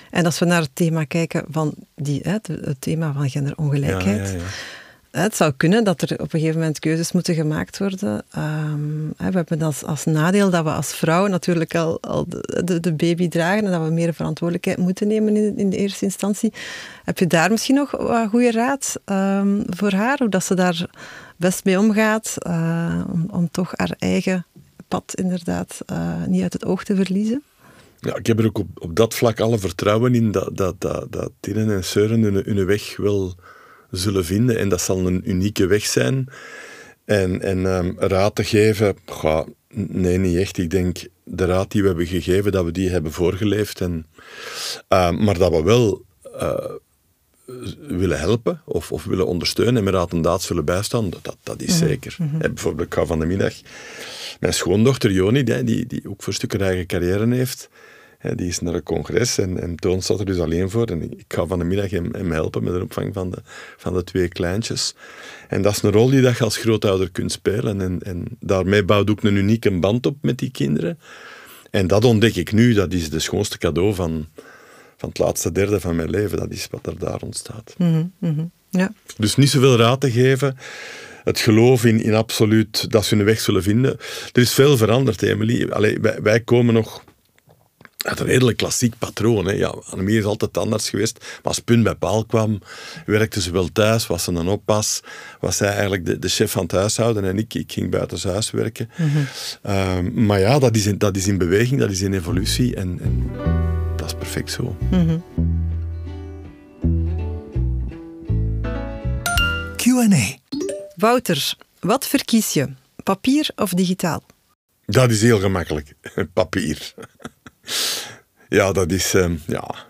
[0.09, 4.27] En als we naar het thema kijken van die, het, het thema van genderongelijkheid.
[4.27, 4.43] Ja, ja, ja.
[5.11, 8.25] Het zou kunnen dat er op een gegeven moment keuzes moeten gemaakt worden.
[8.37, 12.93] Um, we hebben als, als nadeel dat we als vrouw natuurlijk al, al de, de,
[12.93, 16.53] baby dragen en dat we meer verantwoordelijkheid moeten nemen in, in de eerste instantie.
[17.03, 20.17] Heb je daar misschien nog wat goede raad um, voor haar?
[20.17, 20.89] Hoe dat ze daar
[21.37, 24.45] best mee omgaat uh, om, toch haar eigen
[24.87, 27.43] pad inderdaad uh, niet uit het oog te verliezen?
[27.99, 31.11] Ja, ik heb er ook op, op dat vlak alle vertrouwen in dat, dat, dat,
[31.11, 33.35] dat Tinnen en Seuren hun, hun weg wel
[33.91, 34.57] zullen vinden.
[34.57, 36.29] En dat zal een unieke weg zijn.
[37.05, 40.57] En, en um, raad te geven, goh, nee, niet echt.
[40.57, 43.81] Ik denk, de raad die we hebben gegeven, dat we die hebben voorgeleefd.
[43.81, 44.05] En,
[44.89, 46.55] uh, maar dat we wel uh,
[47.87, 51.61] willen helpen of, of willen ondersteunen en met raad en daad zullen bijstaan, dat, dat
[51.61, 52.15] is zeker.
[52.19, 52.39] Mm -hmm.
[52.39, 53.53] bijvoorbeeld, ik ga van de middag
[54.41, 57.69] mijn schoondochter Joni, die, die ook voor stukken eigen carrière heeft,
[58.21, 60.85] die is naar een congres en, en Toon staat er dus alleen voor.
[60.85, 63.37] En ik ga van de middag hem, hem helpen met de opvang van de,
[63.77, 64.95] van de twee kleintjes.
[65.47, 67.81] En dat is een rol die je als grootouder kunt spelen.
[67.81, 70.99] En, en daarmee bouwt ook een unieke band op met die kinderen.
[71.71, 74.27] En dat ontdek ik nu, dat is de schoonste cadeau van,
[74.97, 76.37] van het laatste derde van mijn leven.
[76.37, 77.75] Dat is wat er daar ontstaat.
[77.77, 78.51] Mm -hmm.
[78.69, 78.93] ja.
[79.17, 80.57] Dus niet zoveel raad te geven.
[81.23, 83.97] Het geloof in, in absoluut dat ze hun weg zullen vinden.
[84.31, 85.69] Er is veel veranderd, Emily.
[85.69, 87.03] Allee, wij, wij komen nog
[88.03, 89.45] uit een redelijk klassiek patroon.
[89.45, 89.53] Hè.
[89.53, 91.19] Ja, Annemie is altijd anders geweest.
[91.19, 92.59] Maar als punt bij paal kwam,
[93.05, 95.01] werkte ze wel thuis, was ze een oppas,
[95.39, 98.51] was zij eigenlijk de, de chef van het huishouden en ik, ik ging buiten huis
[98.51, 98.89] werken.
[98.97, 99.25] Mm -hmm.
[99.71, 102.99] uh, maar ja, dat is, in, dat is in beweging, dat is in evolutie en,
[103.01, 103.31] en
[103.95, 104.75] dat is perfect zo.
[104.91, 105.23] Mm -hmm.
[109.75, 110.37] Q&A
[110.95, 112.67] Wouter, Wat verkies je?
[113.03, 114.23] Papier of digitaal?
[114.85, 115.93] Dat is heel gemakkelijk.
[116.33, 116.93] Papier.
[118.49, 119.13] Ja, dat is...
[119.13, 119.89] ehm, ja.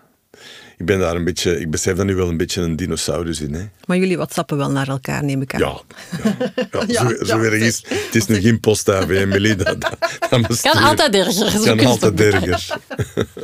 [0.78, 1.60] Ik ben daar een beetje...
[1.60, 3.54] Ik besef daar nu wel een beetje een dinosaurus in.
[3.54, 3.64] Hè.
[3.86, 5.60] Maar jullie whatsappen wel naar elkaar, neem ik aan.
[5.60, 5.80] Ja.
[6.22, 9.54] ja, ja, Ja, zo, zo erg is, het is nu geen post-AV, Emily.
[9.62, 9.96] Dat, dat,
[10.30, 11.76] dat Kan altijd erger.
[11.76, 12.76] kan altijd erger.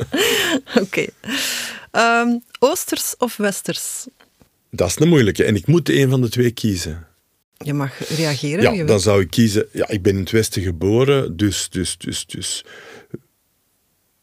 [0.83, 1.05] Oké.
[1.91, 2.27] Ehm,
[2.59, 4.05] Oosters of Westers?
[4.71, 5.43] Dat is een moeilijke.
[5.43, 7.07] En ik moet een van de twee kiezen.
[7.57, 8.63] Je mag reageren.
[8.63, 9.65] Ja, je dan zou ik kiezen...
[9.71, 11.69] Ja, ik ben in het Westen geboren, dus...
[11.69, 12.65] dus, dus, dus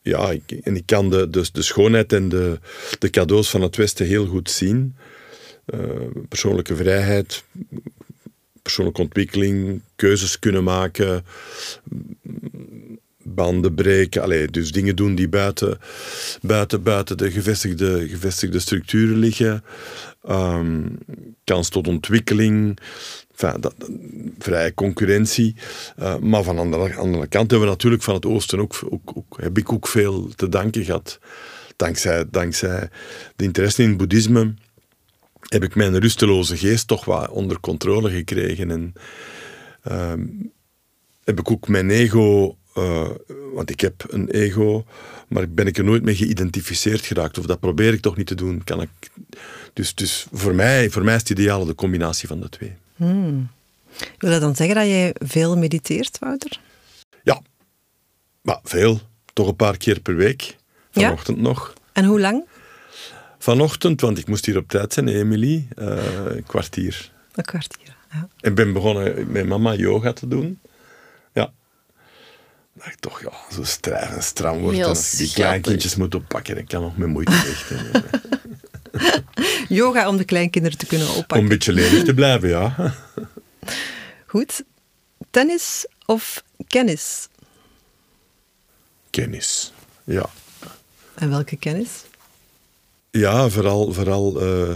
[0.07, 2.59] ja, en ik kan de, de, de schoonheid en de,
[2.99, 4.97] de cadeaus van het Westen heel goed zien.
[5.65, 5.81] Eh,
[6.29, 7.45] persoonlijke vrijheid,
[8.63, 11.25] persoonlijke ontwikkeling, keuzes kunnen maken,
[13.27, 14.23] banden breken.
[14.23, 15.79] Allee, dus dingen doen die buiten,
[16.43, 19.65] buiten, buiten de gevestigde, gevestigde structuren liggen.
[20.23, 20.83] Ehm,
[21.45, 22.79] kans tot ontwikkeling.
[23.31, 23.75] Enfin, dat,
[24.39, 25.57] vrije concurrentie.
[25.99, 29.37] Uh, maar van de andere, kant hebben we natuurlijk van het oosten ook, ook, ook,
[29.41, 31.19] heb ik ook veel te danken gehad.
[31.77, 32.89] Dankzij, dankzij
[33.37, 34.55] de interesse in het boeddhisme
[35.49, 38.71] heb ik mijn rusteloze geest toch wat onder controle gekregen.
[38.71, 38.93] En
[39.89, 40.13] uh,
[41.25, 43.11] heb ik ook mijn ego, uh,
[43.55, 44.85] want ik heb een ego,
[45.29, 47.39] maar ben ik er nooit mee geïdentificeerd geraakt.
[47.39, 48.65] Of dat probeer ik toch niet te doen.
[48.65, 48.91] Kan ik,
[49.73, 52.75] dus dus voor, mij, voor mij is het ideale de combinatie van de twee.
[52.97, 53.49] Hmm.
[54.19, 56.61] Wil dat dan zeggen dat jij veel mediteert, Wouter?
[57.23, 57.43] Ja,
[58.43, 59.01] maar veel.
[59.33, 60.57] Toch een paar keer per week.
[60.91, 61.43] Vanochtend ja?
[61.43, 61.75] nog.
[61.93, 62.45] En hoe lang?
[63.39, 67.13] Vanochtend, want ik moest hier op tijd zijn, Emily, uh, een kwartier.
[67.33, 68.29] Een kwartier, ja.
[68.41, 70.59] En ben begonnen met mama yoga te doen.
[72.77, 74.75] Dat ik toch ja, zo strijf en stram word.
[74.75, 78.05] Heel en als ik die kleinkindjes moet oppakken, dan kan nog met moeite richten.
[79.69, 81.37] yoga om de kleinkinderen te kunnen oppakken.
[81.37, 82.75] Om een beetje lenig te blijven, ja.
[84.27, 84.65] Goed.
[85.31, 87.29] Tennis of kennis?
[89.11, 89.73] Kennis,
[90.05, 90.31] ja.
[91.15, 91.91] En welke kennis?
[93.11, 94.75] Ja, vooral, vooral uh,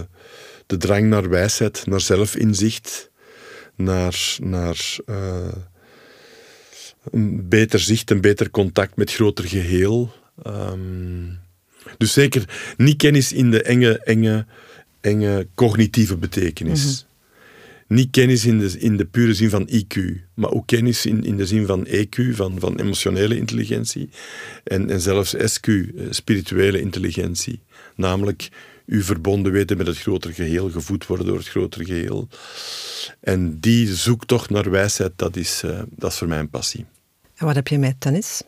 [0.66, 3.10] de drang naar wijsheid, naar zelfinzicht,
[3.74, 5.48] naar, naar uh,
[7.10, 10.12] een beter zicht, een beter contact met groter geheel.
[10.46, 11.38] Um,
[11.98, 14.46] dus zeker niet kennis in de enge, enge,
[15.00, 16.84] enge cognitieve betekenis.
[16.84, 17.08] Mm -hmm.
[17.96, 19.98] Niet kennis in de, in de pure zin van IQ,
[20.34, 24.08] maar ook kennis in, in de zin van EQ, van, van emotionele intelligentie.
[24.64, 25.68] En, en zelfs SQ,
[26.10, 27.60] spirituele intelligentie.
[27.96, 28.48] Namelijk
[28.90, 32.29] u verbonden weten met het grotere geheel, gevoed worden door het grotere geheel.
[33.20, 36.87] En die zoektocht naar wijsheid, dat is, uh, dat is voor mij een passie.
[37.35, 38.42] En wat heb je met tennis?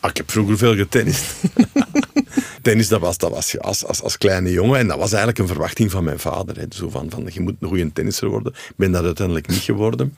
[0.00, 1.24] Ah, ik heb vroeger veel getennist.
[2.62, 4.78] tennis, dat was, dat was als, als, als kleine jongen.
[4.78, 6.58] En dat was eigenlijk een verwachting van mijn vader.
[6.58, 6.64] Hè.
[6.68, 8.52] Zo van, van, je moet een goede tennisser worden.
[8.52, 10.16] Ik ben dat uiteindelijk niet geworden.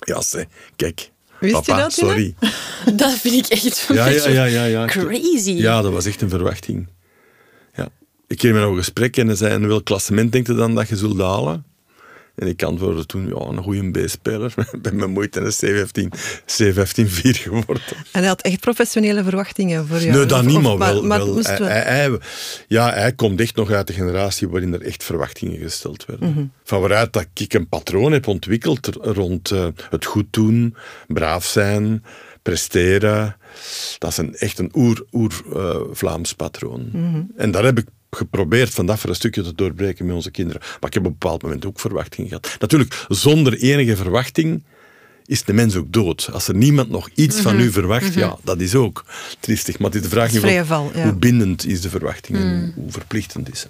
[0.00, 0.44] Ja, zeg,
[0.76, 1.10] kijk.
[1.40, 2.34] Wist papa, je dat, sorry.
[2.96, 4.86] Dat vind ik echt ja, ja, ja, ja, ja.
[4.86, 5.50] crazy.
[5.50, 6.88] Ja, dat was echt een verwachting.
[8.28, 10.88] Ik kreeg met een gesprek en hij zei, en welk klassement denkt je dan dat
[10.88, 11.64] je zult halen?
[12.38, 14.54] En ik antwoordde toen, ja, een goede B-speler.
[14.72, 15.52] Ik ben met moeite een
[16.46, 17.82] C15-4 geworden.
[18.12, 20.16] En hij had echt professionele verwachtingen voor jou?
[20.16, 21.02] Nee, dat niet, maar wel...
[21.02, 22.18] maar wel moest hij, hij,
[22.68, 26.28] ja, hij komt echt nog uit de generatie waarin er echt verwachtingen gesteld werden.
[26.28, 26.52] Mm -hmm.
[26.64, 30.74] Van waaruit dat ik een patroon heb ontwikkeld rond uh, het goed doen,
[31.06, 32.04] braaf zijn,
[32.42, 33.36] presteren.
[33.98, 34.72] Dat is een, echt een
[35.12, 36.88] oer-Vlaams uh, patroon.
[36.92, 36.98] Mhm.
[36.98, 37.32] Mm -hmm.
[37.36, 40.60] En daar heb ik geprobeerd van dat voor een stukje te doorbreken met onze kinderen.
[40.62, 42.56] Maar ik heb op een bepaald moment ook verwachtingen gehad.
[42.58, 44.62] Natuurlijk, zonder enige verwachting
[45.26, 46.28] is de mens ook dood.
[46.32, 47.52] Als er niemand nog iets mm -hmm.
[47.52, 48.20] van u verwacht, mm -hmm.
[48.20, 49.04] ja, dat is ook
[49.40, 49.78] triestig.
[49.78, 51.02] Maar het is de vraag is val, ja.
[51.02, 52.72] hoe bindend is de verwachting en mm.
[52.74, 53.66] hoe verplichtend is ze.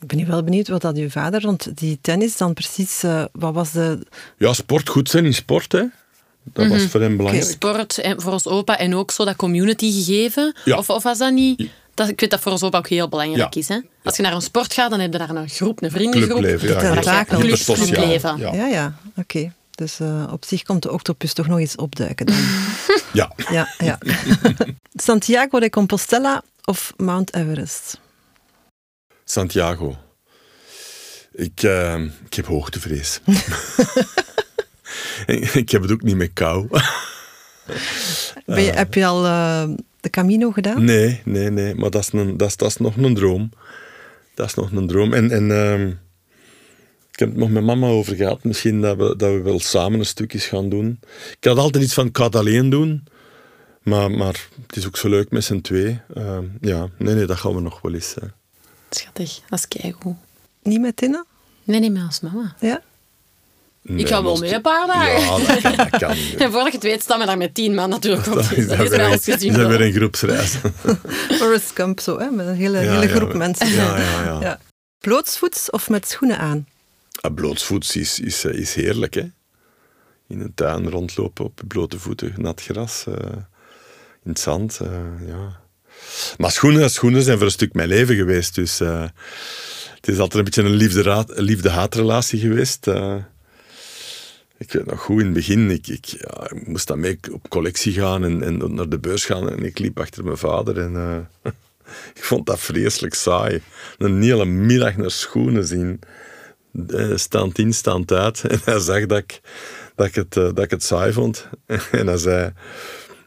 [0.00, 3.54] Ik ben wel benieuwd wat dat uw vader rond die tennis dan precies, uh, wat
[3.54, 4.06] was de...
[4.38, 5.78] Ja, sport, goed zijn in sport, hè.
[5.78, 6.80] Dat mm -hmm.
[6.80, 7.44] was voor hem belangrijk.
[7.44, 10.54] Okay, sport en voor ons opa en ook zo dat community gegeven.
[10.64, 10.76] Ja.
[10.76, 11.68] Of, of was dat niet...
[11.96, 13.60] Dat, ik weet dat voor ons ook heel belangrijk ja.
[13.60, 13.68] is.
[13.68, 13.80] Hè?
[14.02, 16.38] Als je naar een sport gaat, dan heb je daar een groep, een vriendengroep.
[16.38, 17.24] Clubleven, ja.
[17.24, 18.38] Club, clubleven.
[18.38, 18.98] Ja, ja, ja.
[19.08, 19.20] oké.
[19.20, 19.52] Okay.
[19.70, 22.36] Dus uh, op zich komt de octopus toch nog eens opduiken dan.
[23.12, 23.32] ja.
[23.50, 23.98] ja, ja.
[25.06, 28.00] Santiago de Compostela of Mount Everest?
[29.24, 29.96] Santiago.
[31.32, 33.20] Ik, uh, ik heb hoogtevrees.
[35.62, 36.68] ik heb het ook niet met kou.
[38.46, 39.68] Ben je, uh, heb je al uh,
[40.06, 40.84] de Camino gedaan?
[40.84, 41.74] Nee, nee, nee.
[41.74, 43.50] Maar dat is, een, dat is, dat is nog een droom.
[44.34, 45.12] Dat is nog een droom.
[45.12, 45.86] En, en uh,
[47.10, 48.44] ik heb het nog met mama over gehad.
[48.44, 51.00] Misschien dat we, dat we wel samen een stukjes gaan doen.
[51.38, 53.04] Ik had altijd iets van, ik ga het alleen doen.
[53.82, 56.00] Maar, maar het is ook zo leuk met z'n twee.
[56.16, 58.14] Uh, ja, nee, nee, dat gaan we nog wel eens.
[58.22, 58.28] Uh.
[58.90, 60.16] Schattig, dat is keigoed.
[60.62, 61.24] Niet met Tina?
[61.64, 62.56] Nee, niet met als mama.
[62.60, 62.82] Ja?
[63.86, 65.20] Ik ga wel mee een paar dagen.
[65.42, 65.76] Ja, dat kan.
[65.76, 66.16] Dat kan.
[66.44, 68.34] En voordat je het weet, staan we daar met tien man natuurlijk op.
[68.34, 69.50] Dat is dat dat is bij weer ons een, gezien.
[69.50, 69.78] is dat wel.
[69.78, 70.54] weer een groepsreis.
[71.38, 73.68] Forrest Gump zo, hè, met een hele, Ja, hele groep mensen.
[73.68, 74.40] Ja, ja, ja.
[74.40, 74.60] Ja.
[75.00, 76.66] Blootsvoets of met schoenen aan?
[77.20, 79.24] Ah, blootsvoets is, is, eh, is heerlijk, hè.
[80.28, 83.14] In een tuin rondlopen op blote voeten, nat gras, eh,
[84.24, 84.88] in het zand, eh,
[85.28, 85.60] ja.
[86.38, 89.02] Maar schoenen, schoenen zijn voor een stuk mijn leven geweest, dus eh,
[89.94, 92.86] het is altijd een beetje een liefde-haatrelatie geweest.
[94.58, 97.48] Ik weet nog goed, in het begin, ik, ik, ja, ik moest dan mee op
[97.48, 100.96] collectie gaan en, en naar de beurs gaan en ik liep achter mijn vader en...
[100.96, 101.52] eh,
[102.14, 103.60] ik vond dat vreselijk saai.
[103.98, 106.00] Een hele middag naar schoenen zien
[106.88, 108.44] eh, staand in, staand uit.
[108.50, 109.40] En hij zag dat ik,
[109.94, 111.48] dat ik, het, eh, dat ik het saai vond.
[111.90, 112.52] En hij zei,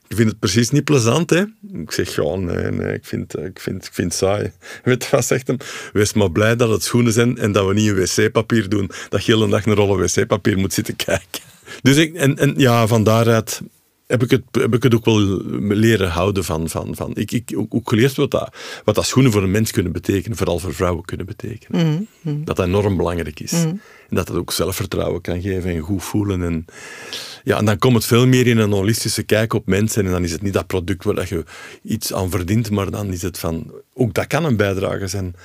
[0.09, 1.43] ik vind het precies niet plezant, hè?
[1.73, 4.51] Ik zeg, ja, nee, nee, ik vind, eh, ik vind, ik vind het saai.
[4.83, 5.57] Weet je wat zegt hem?
[5.93, 8.91] Wees maar blij dat het schoenen zijn en dat we niet een wc-papier doen.
[9.09, 11.41] Dat je hele dag een rollen wc-papier moet zitten kijken.
[11.81, 13.61] Dus ik, en, en ja, van daaruit
[14.09, 15.19] heb ik het, heb ik het ook wel
[15.57, 16.69] leren houden van.
[16.69, 17.11] van, van.
[17.15, 20.37] Ik ik ook, ook geleerd wat dat, wat dat schoenen voor een mens kunnen betekenen,
[20.37, 22.07] vooral voor vrouwen kunnen betekenen.
[22.21, 23.51] Dat dat enorm belangrijk is.
[23.53, 26.43] En dat het ook zelfvertrouwen kan geven en goed voelen.
[26.43, 26.65] En,
[27.43, 30.05] ja, en dan komt het veel meer in een holistische kijk op mensen.
[30.05, 31.43] En dan is het niet dat product waar dat je
[31.83, 35.35] iets aan verdient, maar dan is het van, ook dat kan een bijdrage zijn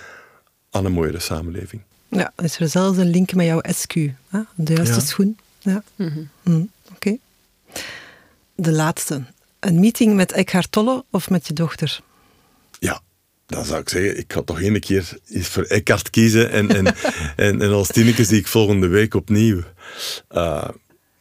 [0.70, 1.82] aan een mooiere samenleving.
[2.08, 3.92] Ja, is er zelfs een link met jouw SQ,
[4.28, 4.40] hè?
[4.54, 5.00] de juiste Ja.
[5.00, 5.38] schoen.
[5.58, 5.82] Ja.
[6.42, 7.16] Mm, Oké.
[8.54, 9.24] De laatste.
[9.60, 12.00] Een meeting met Eckhart Tolle of met je dochter?
[12.78, 13.00] Ja,
[13.46, 16.50] dan zou ik zeggen, ik ga toch één keer eens voor Eckhart kiezen.
[16.50, 16.86] En, en,
[17.36, 19.62] en, en als Tineke zie ik volgende week opnieuw.
[20.32, 20.68] Uh,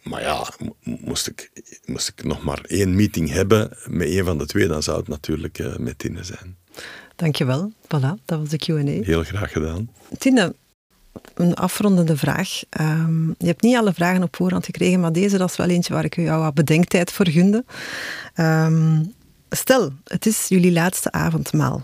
[0.04, 1.52] maar ja, mo- moest ik,
[1.86, 5.08] moest ik nog maar één meeting hebben met een van de twee, dan zou het
[5.08, 6.58] natuurlijk uh, met Tine zijn.
[7.16, 7.72] Dankjewel.
[7.84, 9.04] Voilà, dat was de Q&A.
[9.06, 9.90] Heel graag gedaan.
[10.18, 10.56] Tine,
[11.34, 12.62] een afrondende vraag.
[12.80, 15.94] Um, je hebt niet alle vragen op voorhand gekregen, maar deze dat is wel eentje
[15.94, 17.66] waar ik jou wat bedenktijd voor gunde.
[18.36, 19.14] Um,
[19.50, 21.84] stel, het is jullie laatste avondmaal.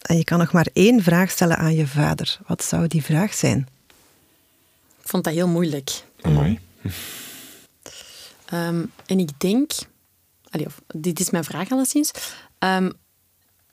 [0.00, 2.38] En je kan nog maar één vraag stellen aan je vader.
[2.46, 3.68] Wat zou die vraag zijn?
[5.02, 6.04] Ik vond dat heel moeilijk.
[6.20, 6.58] Amai.
[8.52, 9.72] Um, en ik denk...
[10.50, 12.10] Allee, of, dit is mijn vraag alleszins.
[12.58, 12.92] Um,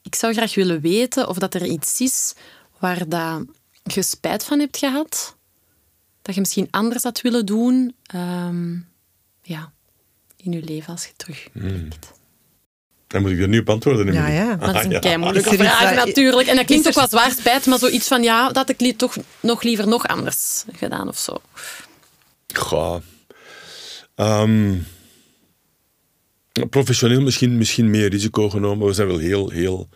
[0.01, 2.33] ik zou graag willen weten of dat er iets is
[2.79, 3.45] waar dat
[3.83, 5.35] je spijt van hebt gehad.
[6.21, 7.95] Dat je misschien anders had willen doen.
[8.15, 8.87] Um,
[9.41, 9.71] ja,
[10.37, 11.55] in je leven als je terugkijkt.
[11.55, 11.89] Mm.
[13.07, 14.13] Dan moet ik er nu op antwoorden.
[14.13, 14.45] Ja, ja.
[14.45, 16.47] Maar dat is een Ah, kei moeilijke vraag natuurlijk.
[16.47, 19.15] En dat klinkt ook wel zwaar spijt, maar zoiets van ja, dat ik li toch
[19.39, 21.41] nog liever nog anders gedaan of zo.
[22.53, 22.95] Goh.
[24.15, 24.87] Um,
[26.69, 28.87] professioneel misschien, misschien meer risico genomen.
[28.87, 29.89] We zijn wel heel, heel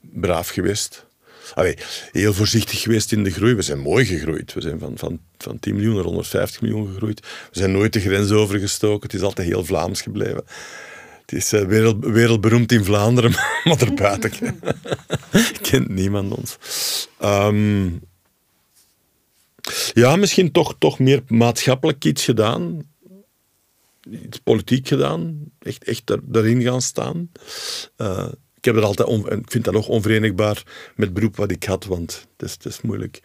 [0.00, 1.06] braaf geweest.
[1.54, 1.76] Allee,
[2.12, 3.54] heel voorzichtig geweest in de groei.
[3.54, 4.52] We zijn mooi gegroeid.
[4.54, 7.20] We zijn van, van, van 10 miljoen naar 150 miljoen gegroeid.
[7.20, 9.02] We zijn nooit de grens overgestoken.
[9.02, 10.44] Het is altijd heel Vlaams gebleven.
[11.20, 13.30] Het is uh, wereld, wereldberoemd in Vlaanderen,
[13.64, 14.30] maar erbuiten
[15.70, 16.58] kent niemand ons.
[17.24, 18.00] Um,
[19.94, 22.88] ja, misschien toch, toch meer maatschappelijk iets gedaan.
[24.10, 25.38] Iets politiek gedaan.
[25.58, 27.30] Echt, echt daar, daarin gaan staan.
[27.96, 28.28] Uh,
[28.60, 30.62] ik, heb er altijd on, ik vind dat nog onverenigbaar
[30.94, 33.20] met het beroep wat ik had, want het is, het is moeilijk.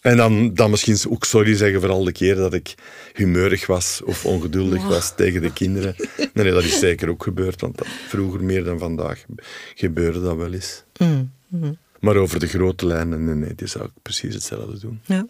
[0.00, 2.74] En dan, dan misschien ook sorry zeggen voor al de keren dat ik
[3.12, 4.90] humeurig was of ongeduldig wow.
[4.90, 5.94] was tegen de kinderen.
[6.16, 9.24] Nee, nee, dat is zeker ook gebeurd, want dat, vroeger meer dan vandaag
[9.74, 10.84] gebeurde dat wel eens.
[10.98, 11.78] Mm, mm.
[12.00, 15.00] Maar over de grote lijnen, nee, nee, die zou ik precies hetzelfde doen.
[15.04, 15.26] Ja.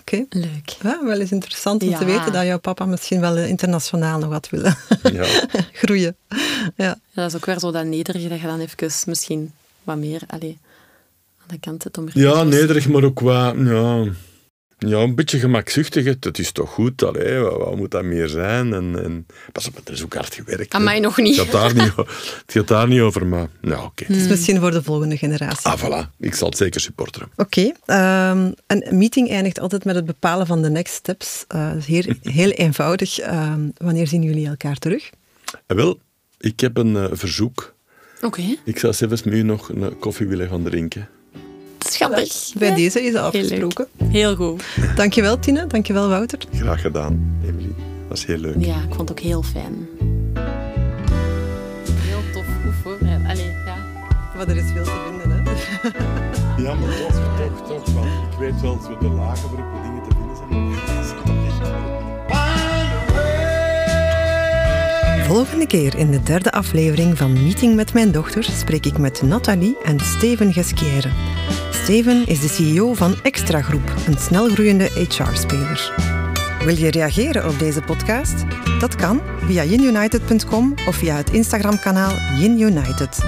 [0.00, 0.16] Oké.
[0.16, 0.26] Okay.
[0.42, 0.68] Leuk.
[0.82, 1.98] Ja, wel eens interessant om ja.
[1.98, 4.76] te weten dat jouw papa misschien wel internationaal nog had willen
[5.12, 5.24] ja.
[5.72, 6.16] groeien.
[6.28, 6.38] Ja.
[6.76, 6.98] ja.
[7.14, 10.58] Dat is ook weer zo dat nederige dat je dan even misschien wat meer allee,
[11.40, 12.08] aan de kant zet om...
[12.12, 13.54] Ja, nederig, maar ook wat...
[13.56, 14.04] Ja,
[14.78, 16.04] ja, een beetje gemakzuchtig.
[16.04, 18.72] Het is toch goed, allee, wat, wat moet dat meer zijn?
[18.72, 20.74] En, en, pas op, er is ook hard gewerkt.
[20.74, 21.36] Aan mij nog niet.
[21.36, 24.04] Het gaat daar niet, het gaat daar niet over, maar nou, oké.
[24.04, 25.70] Het is misschien voor de volgende generatie.
[25.70, 26.10] Ah, voilà.
[26.18, 27.28] Ik zal het zeker supporteren.
[27.36, 27.72] Oké.
[27.86, 28.30] Okay.
[28.30, 31.44] Um, een meeting eindigt altijd met het bepalen van de next steps.
[31.54, 33.20] Uh, heel, heel eenvoudig.
[33.26, 35.10] Um, wanneer zien jullie elkaar terug?
[35.66, 35.98] Uh, wel,
[36.38, 37.74] ik heb een uh, verzoek.
[38.16, 38.26] Oké.
[38.26, 38.58] Okay.
[38.64, 41.08] Ik zou zelfs met u nog een koffie willen gaan drinken.
[41.98, 42.52] Schattig.
[42.58, 43.86] Bij deze is afgesproken.
[43.96, 44.64] Heel, heel goed.
[44.96, 46.38] Dankjewel Tine, dankjewel Wouter.
[46.52, 47.74] Graag gedaan, Emily.
[47.76, 48.54] Dat was heel leuk.
[48.58, 49.88] Ja, ik vond het ook heel fijn.
[51.92, 52.44] Heel tof,
[52.82, 53.20] voorbereid.
[53.28, 53.76] Allee, ja.
[54.36, 55.42] Maar er is veel te vinden, hè?
[56.62, 57.94] ja, maar toch, toch, toch.
[57.94, 60.70] Want ik weet wel zo de lagen waarop we dingen te vinden zijn.
[60.70, 61.18] Dat is.
[65.26, 69.76] Volgende keer in de derde aflevering van Meeting met mijn dochter spreek ik met Nathalie
[69.84, 71.10] en Steven Gesquière.
[71.88, 75.92] Steven is de CEO van Extra Groep, een snelgroeiende HR-speler.
[76.64, 78.44] Wil je reageren op deze podcast?
[78.80, 83.18] Dat kan via yinunited.com of via het Instagram-kanaal YinUnited.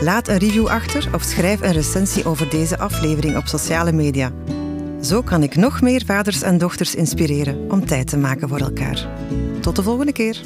[0.00, 4.32] Laat een review achter of schrijf een recensie over deze aflevering op sociale media.
[5.02, 9.08] Zo kan ik nog meer vaders en dochters inspireren om tijd te maken voor elkaar.
[9.60, 10.40] Tot de volgende keer.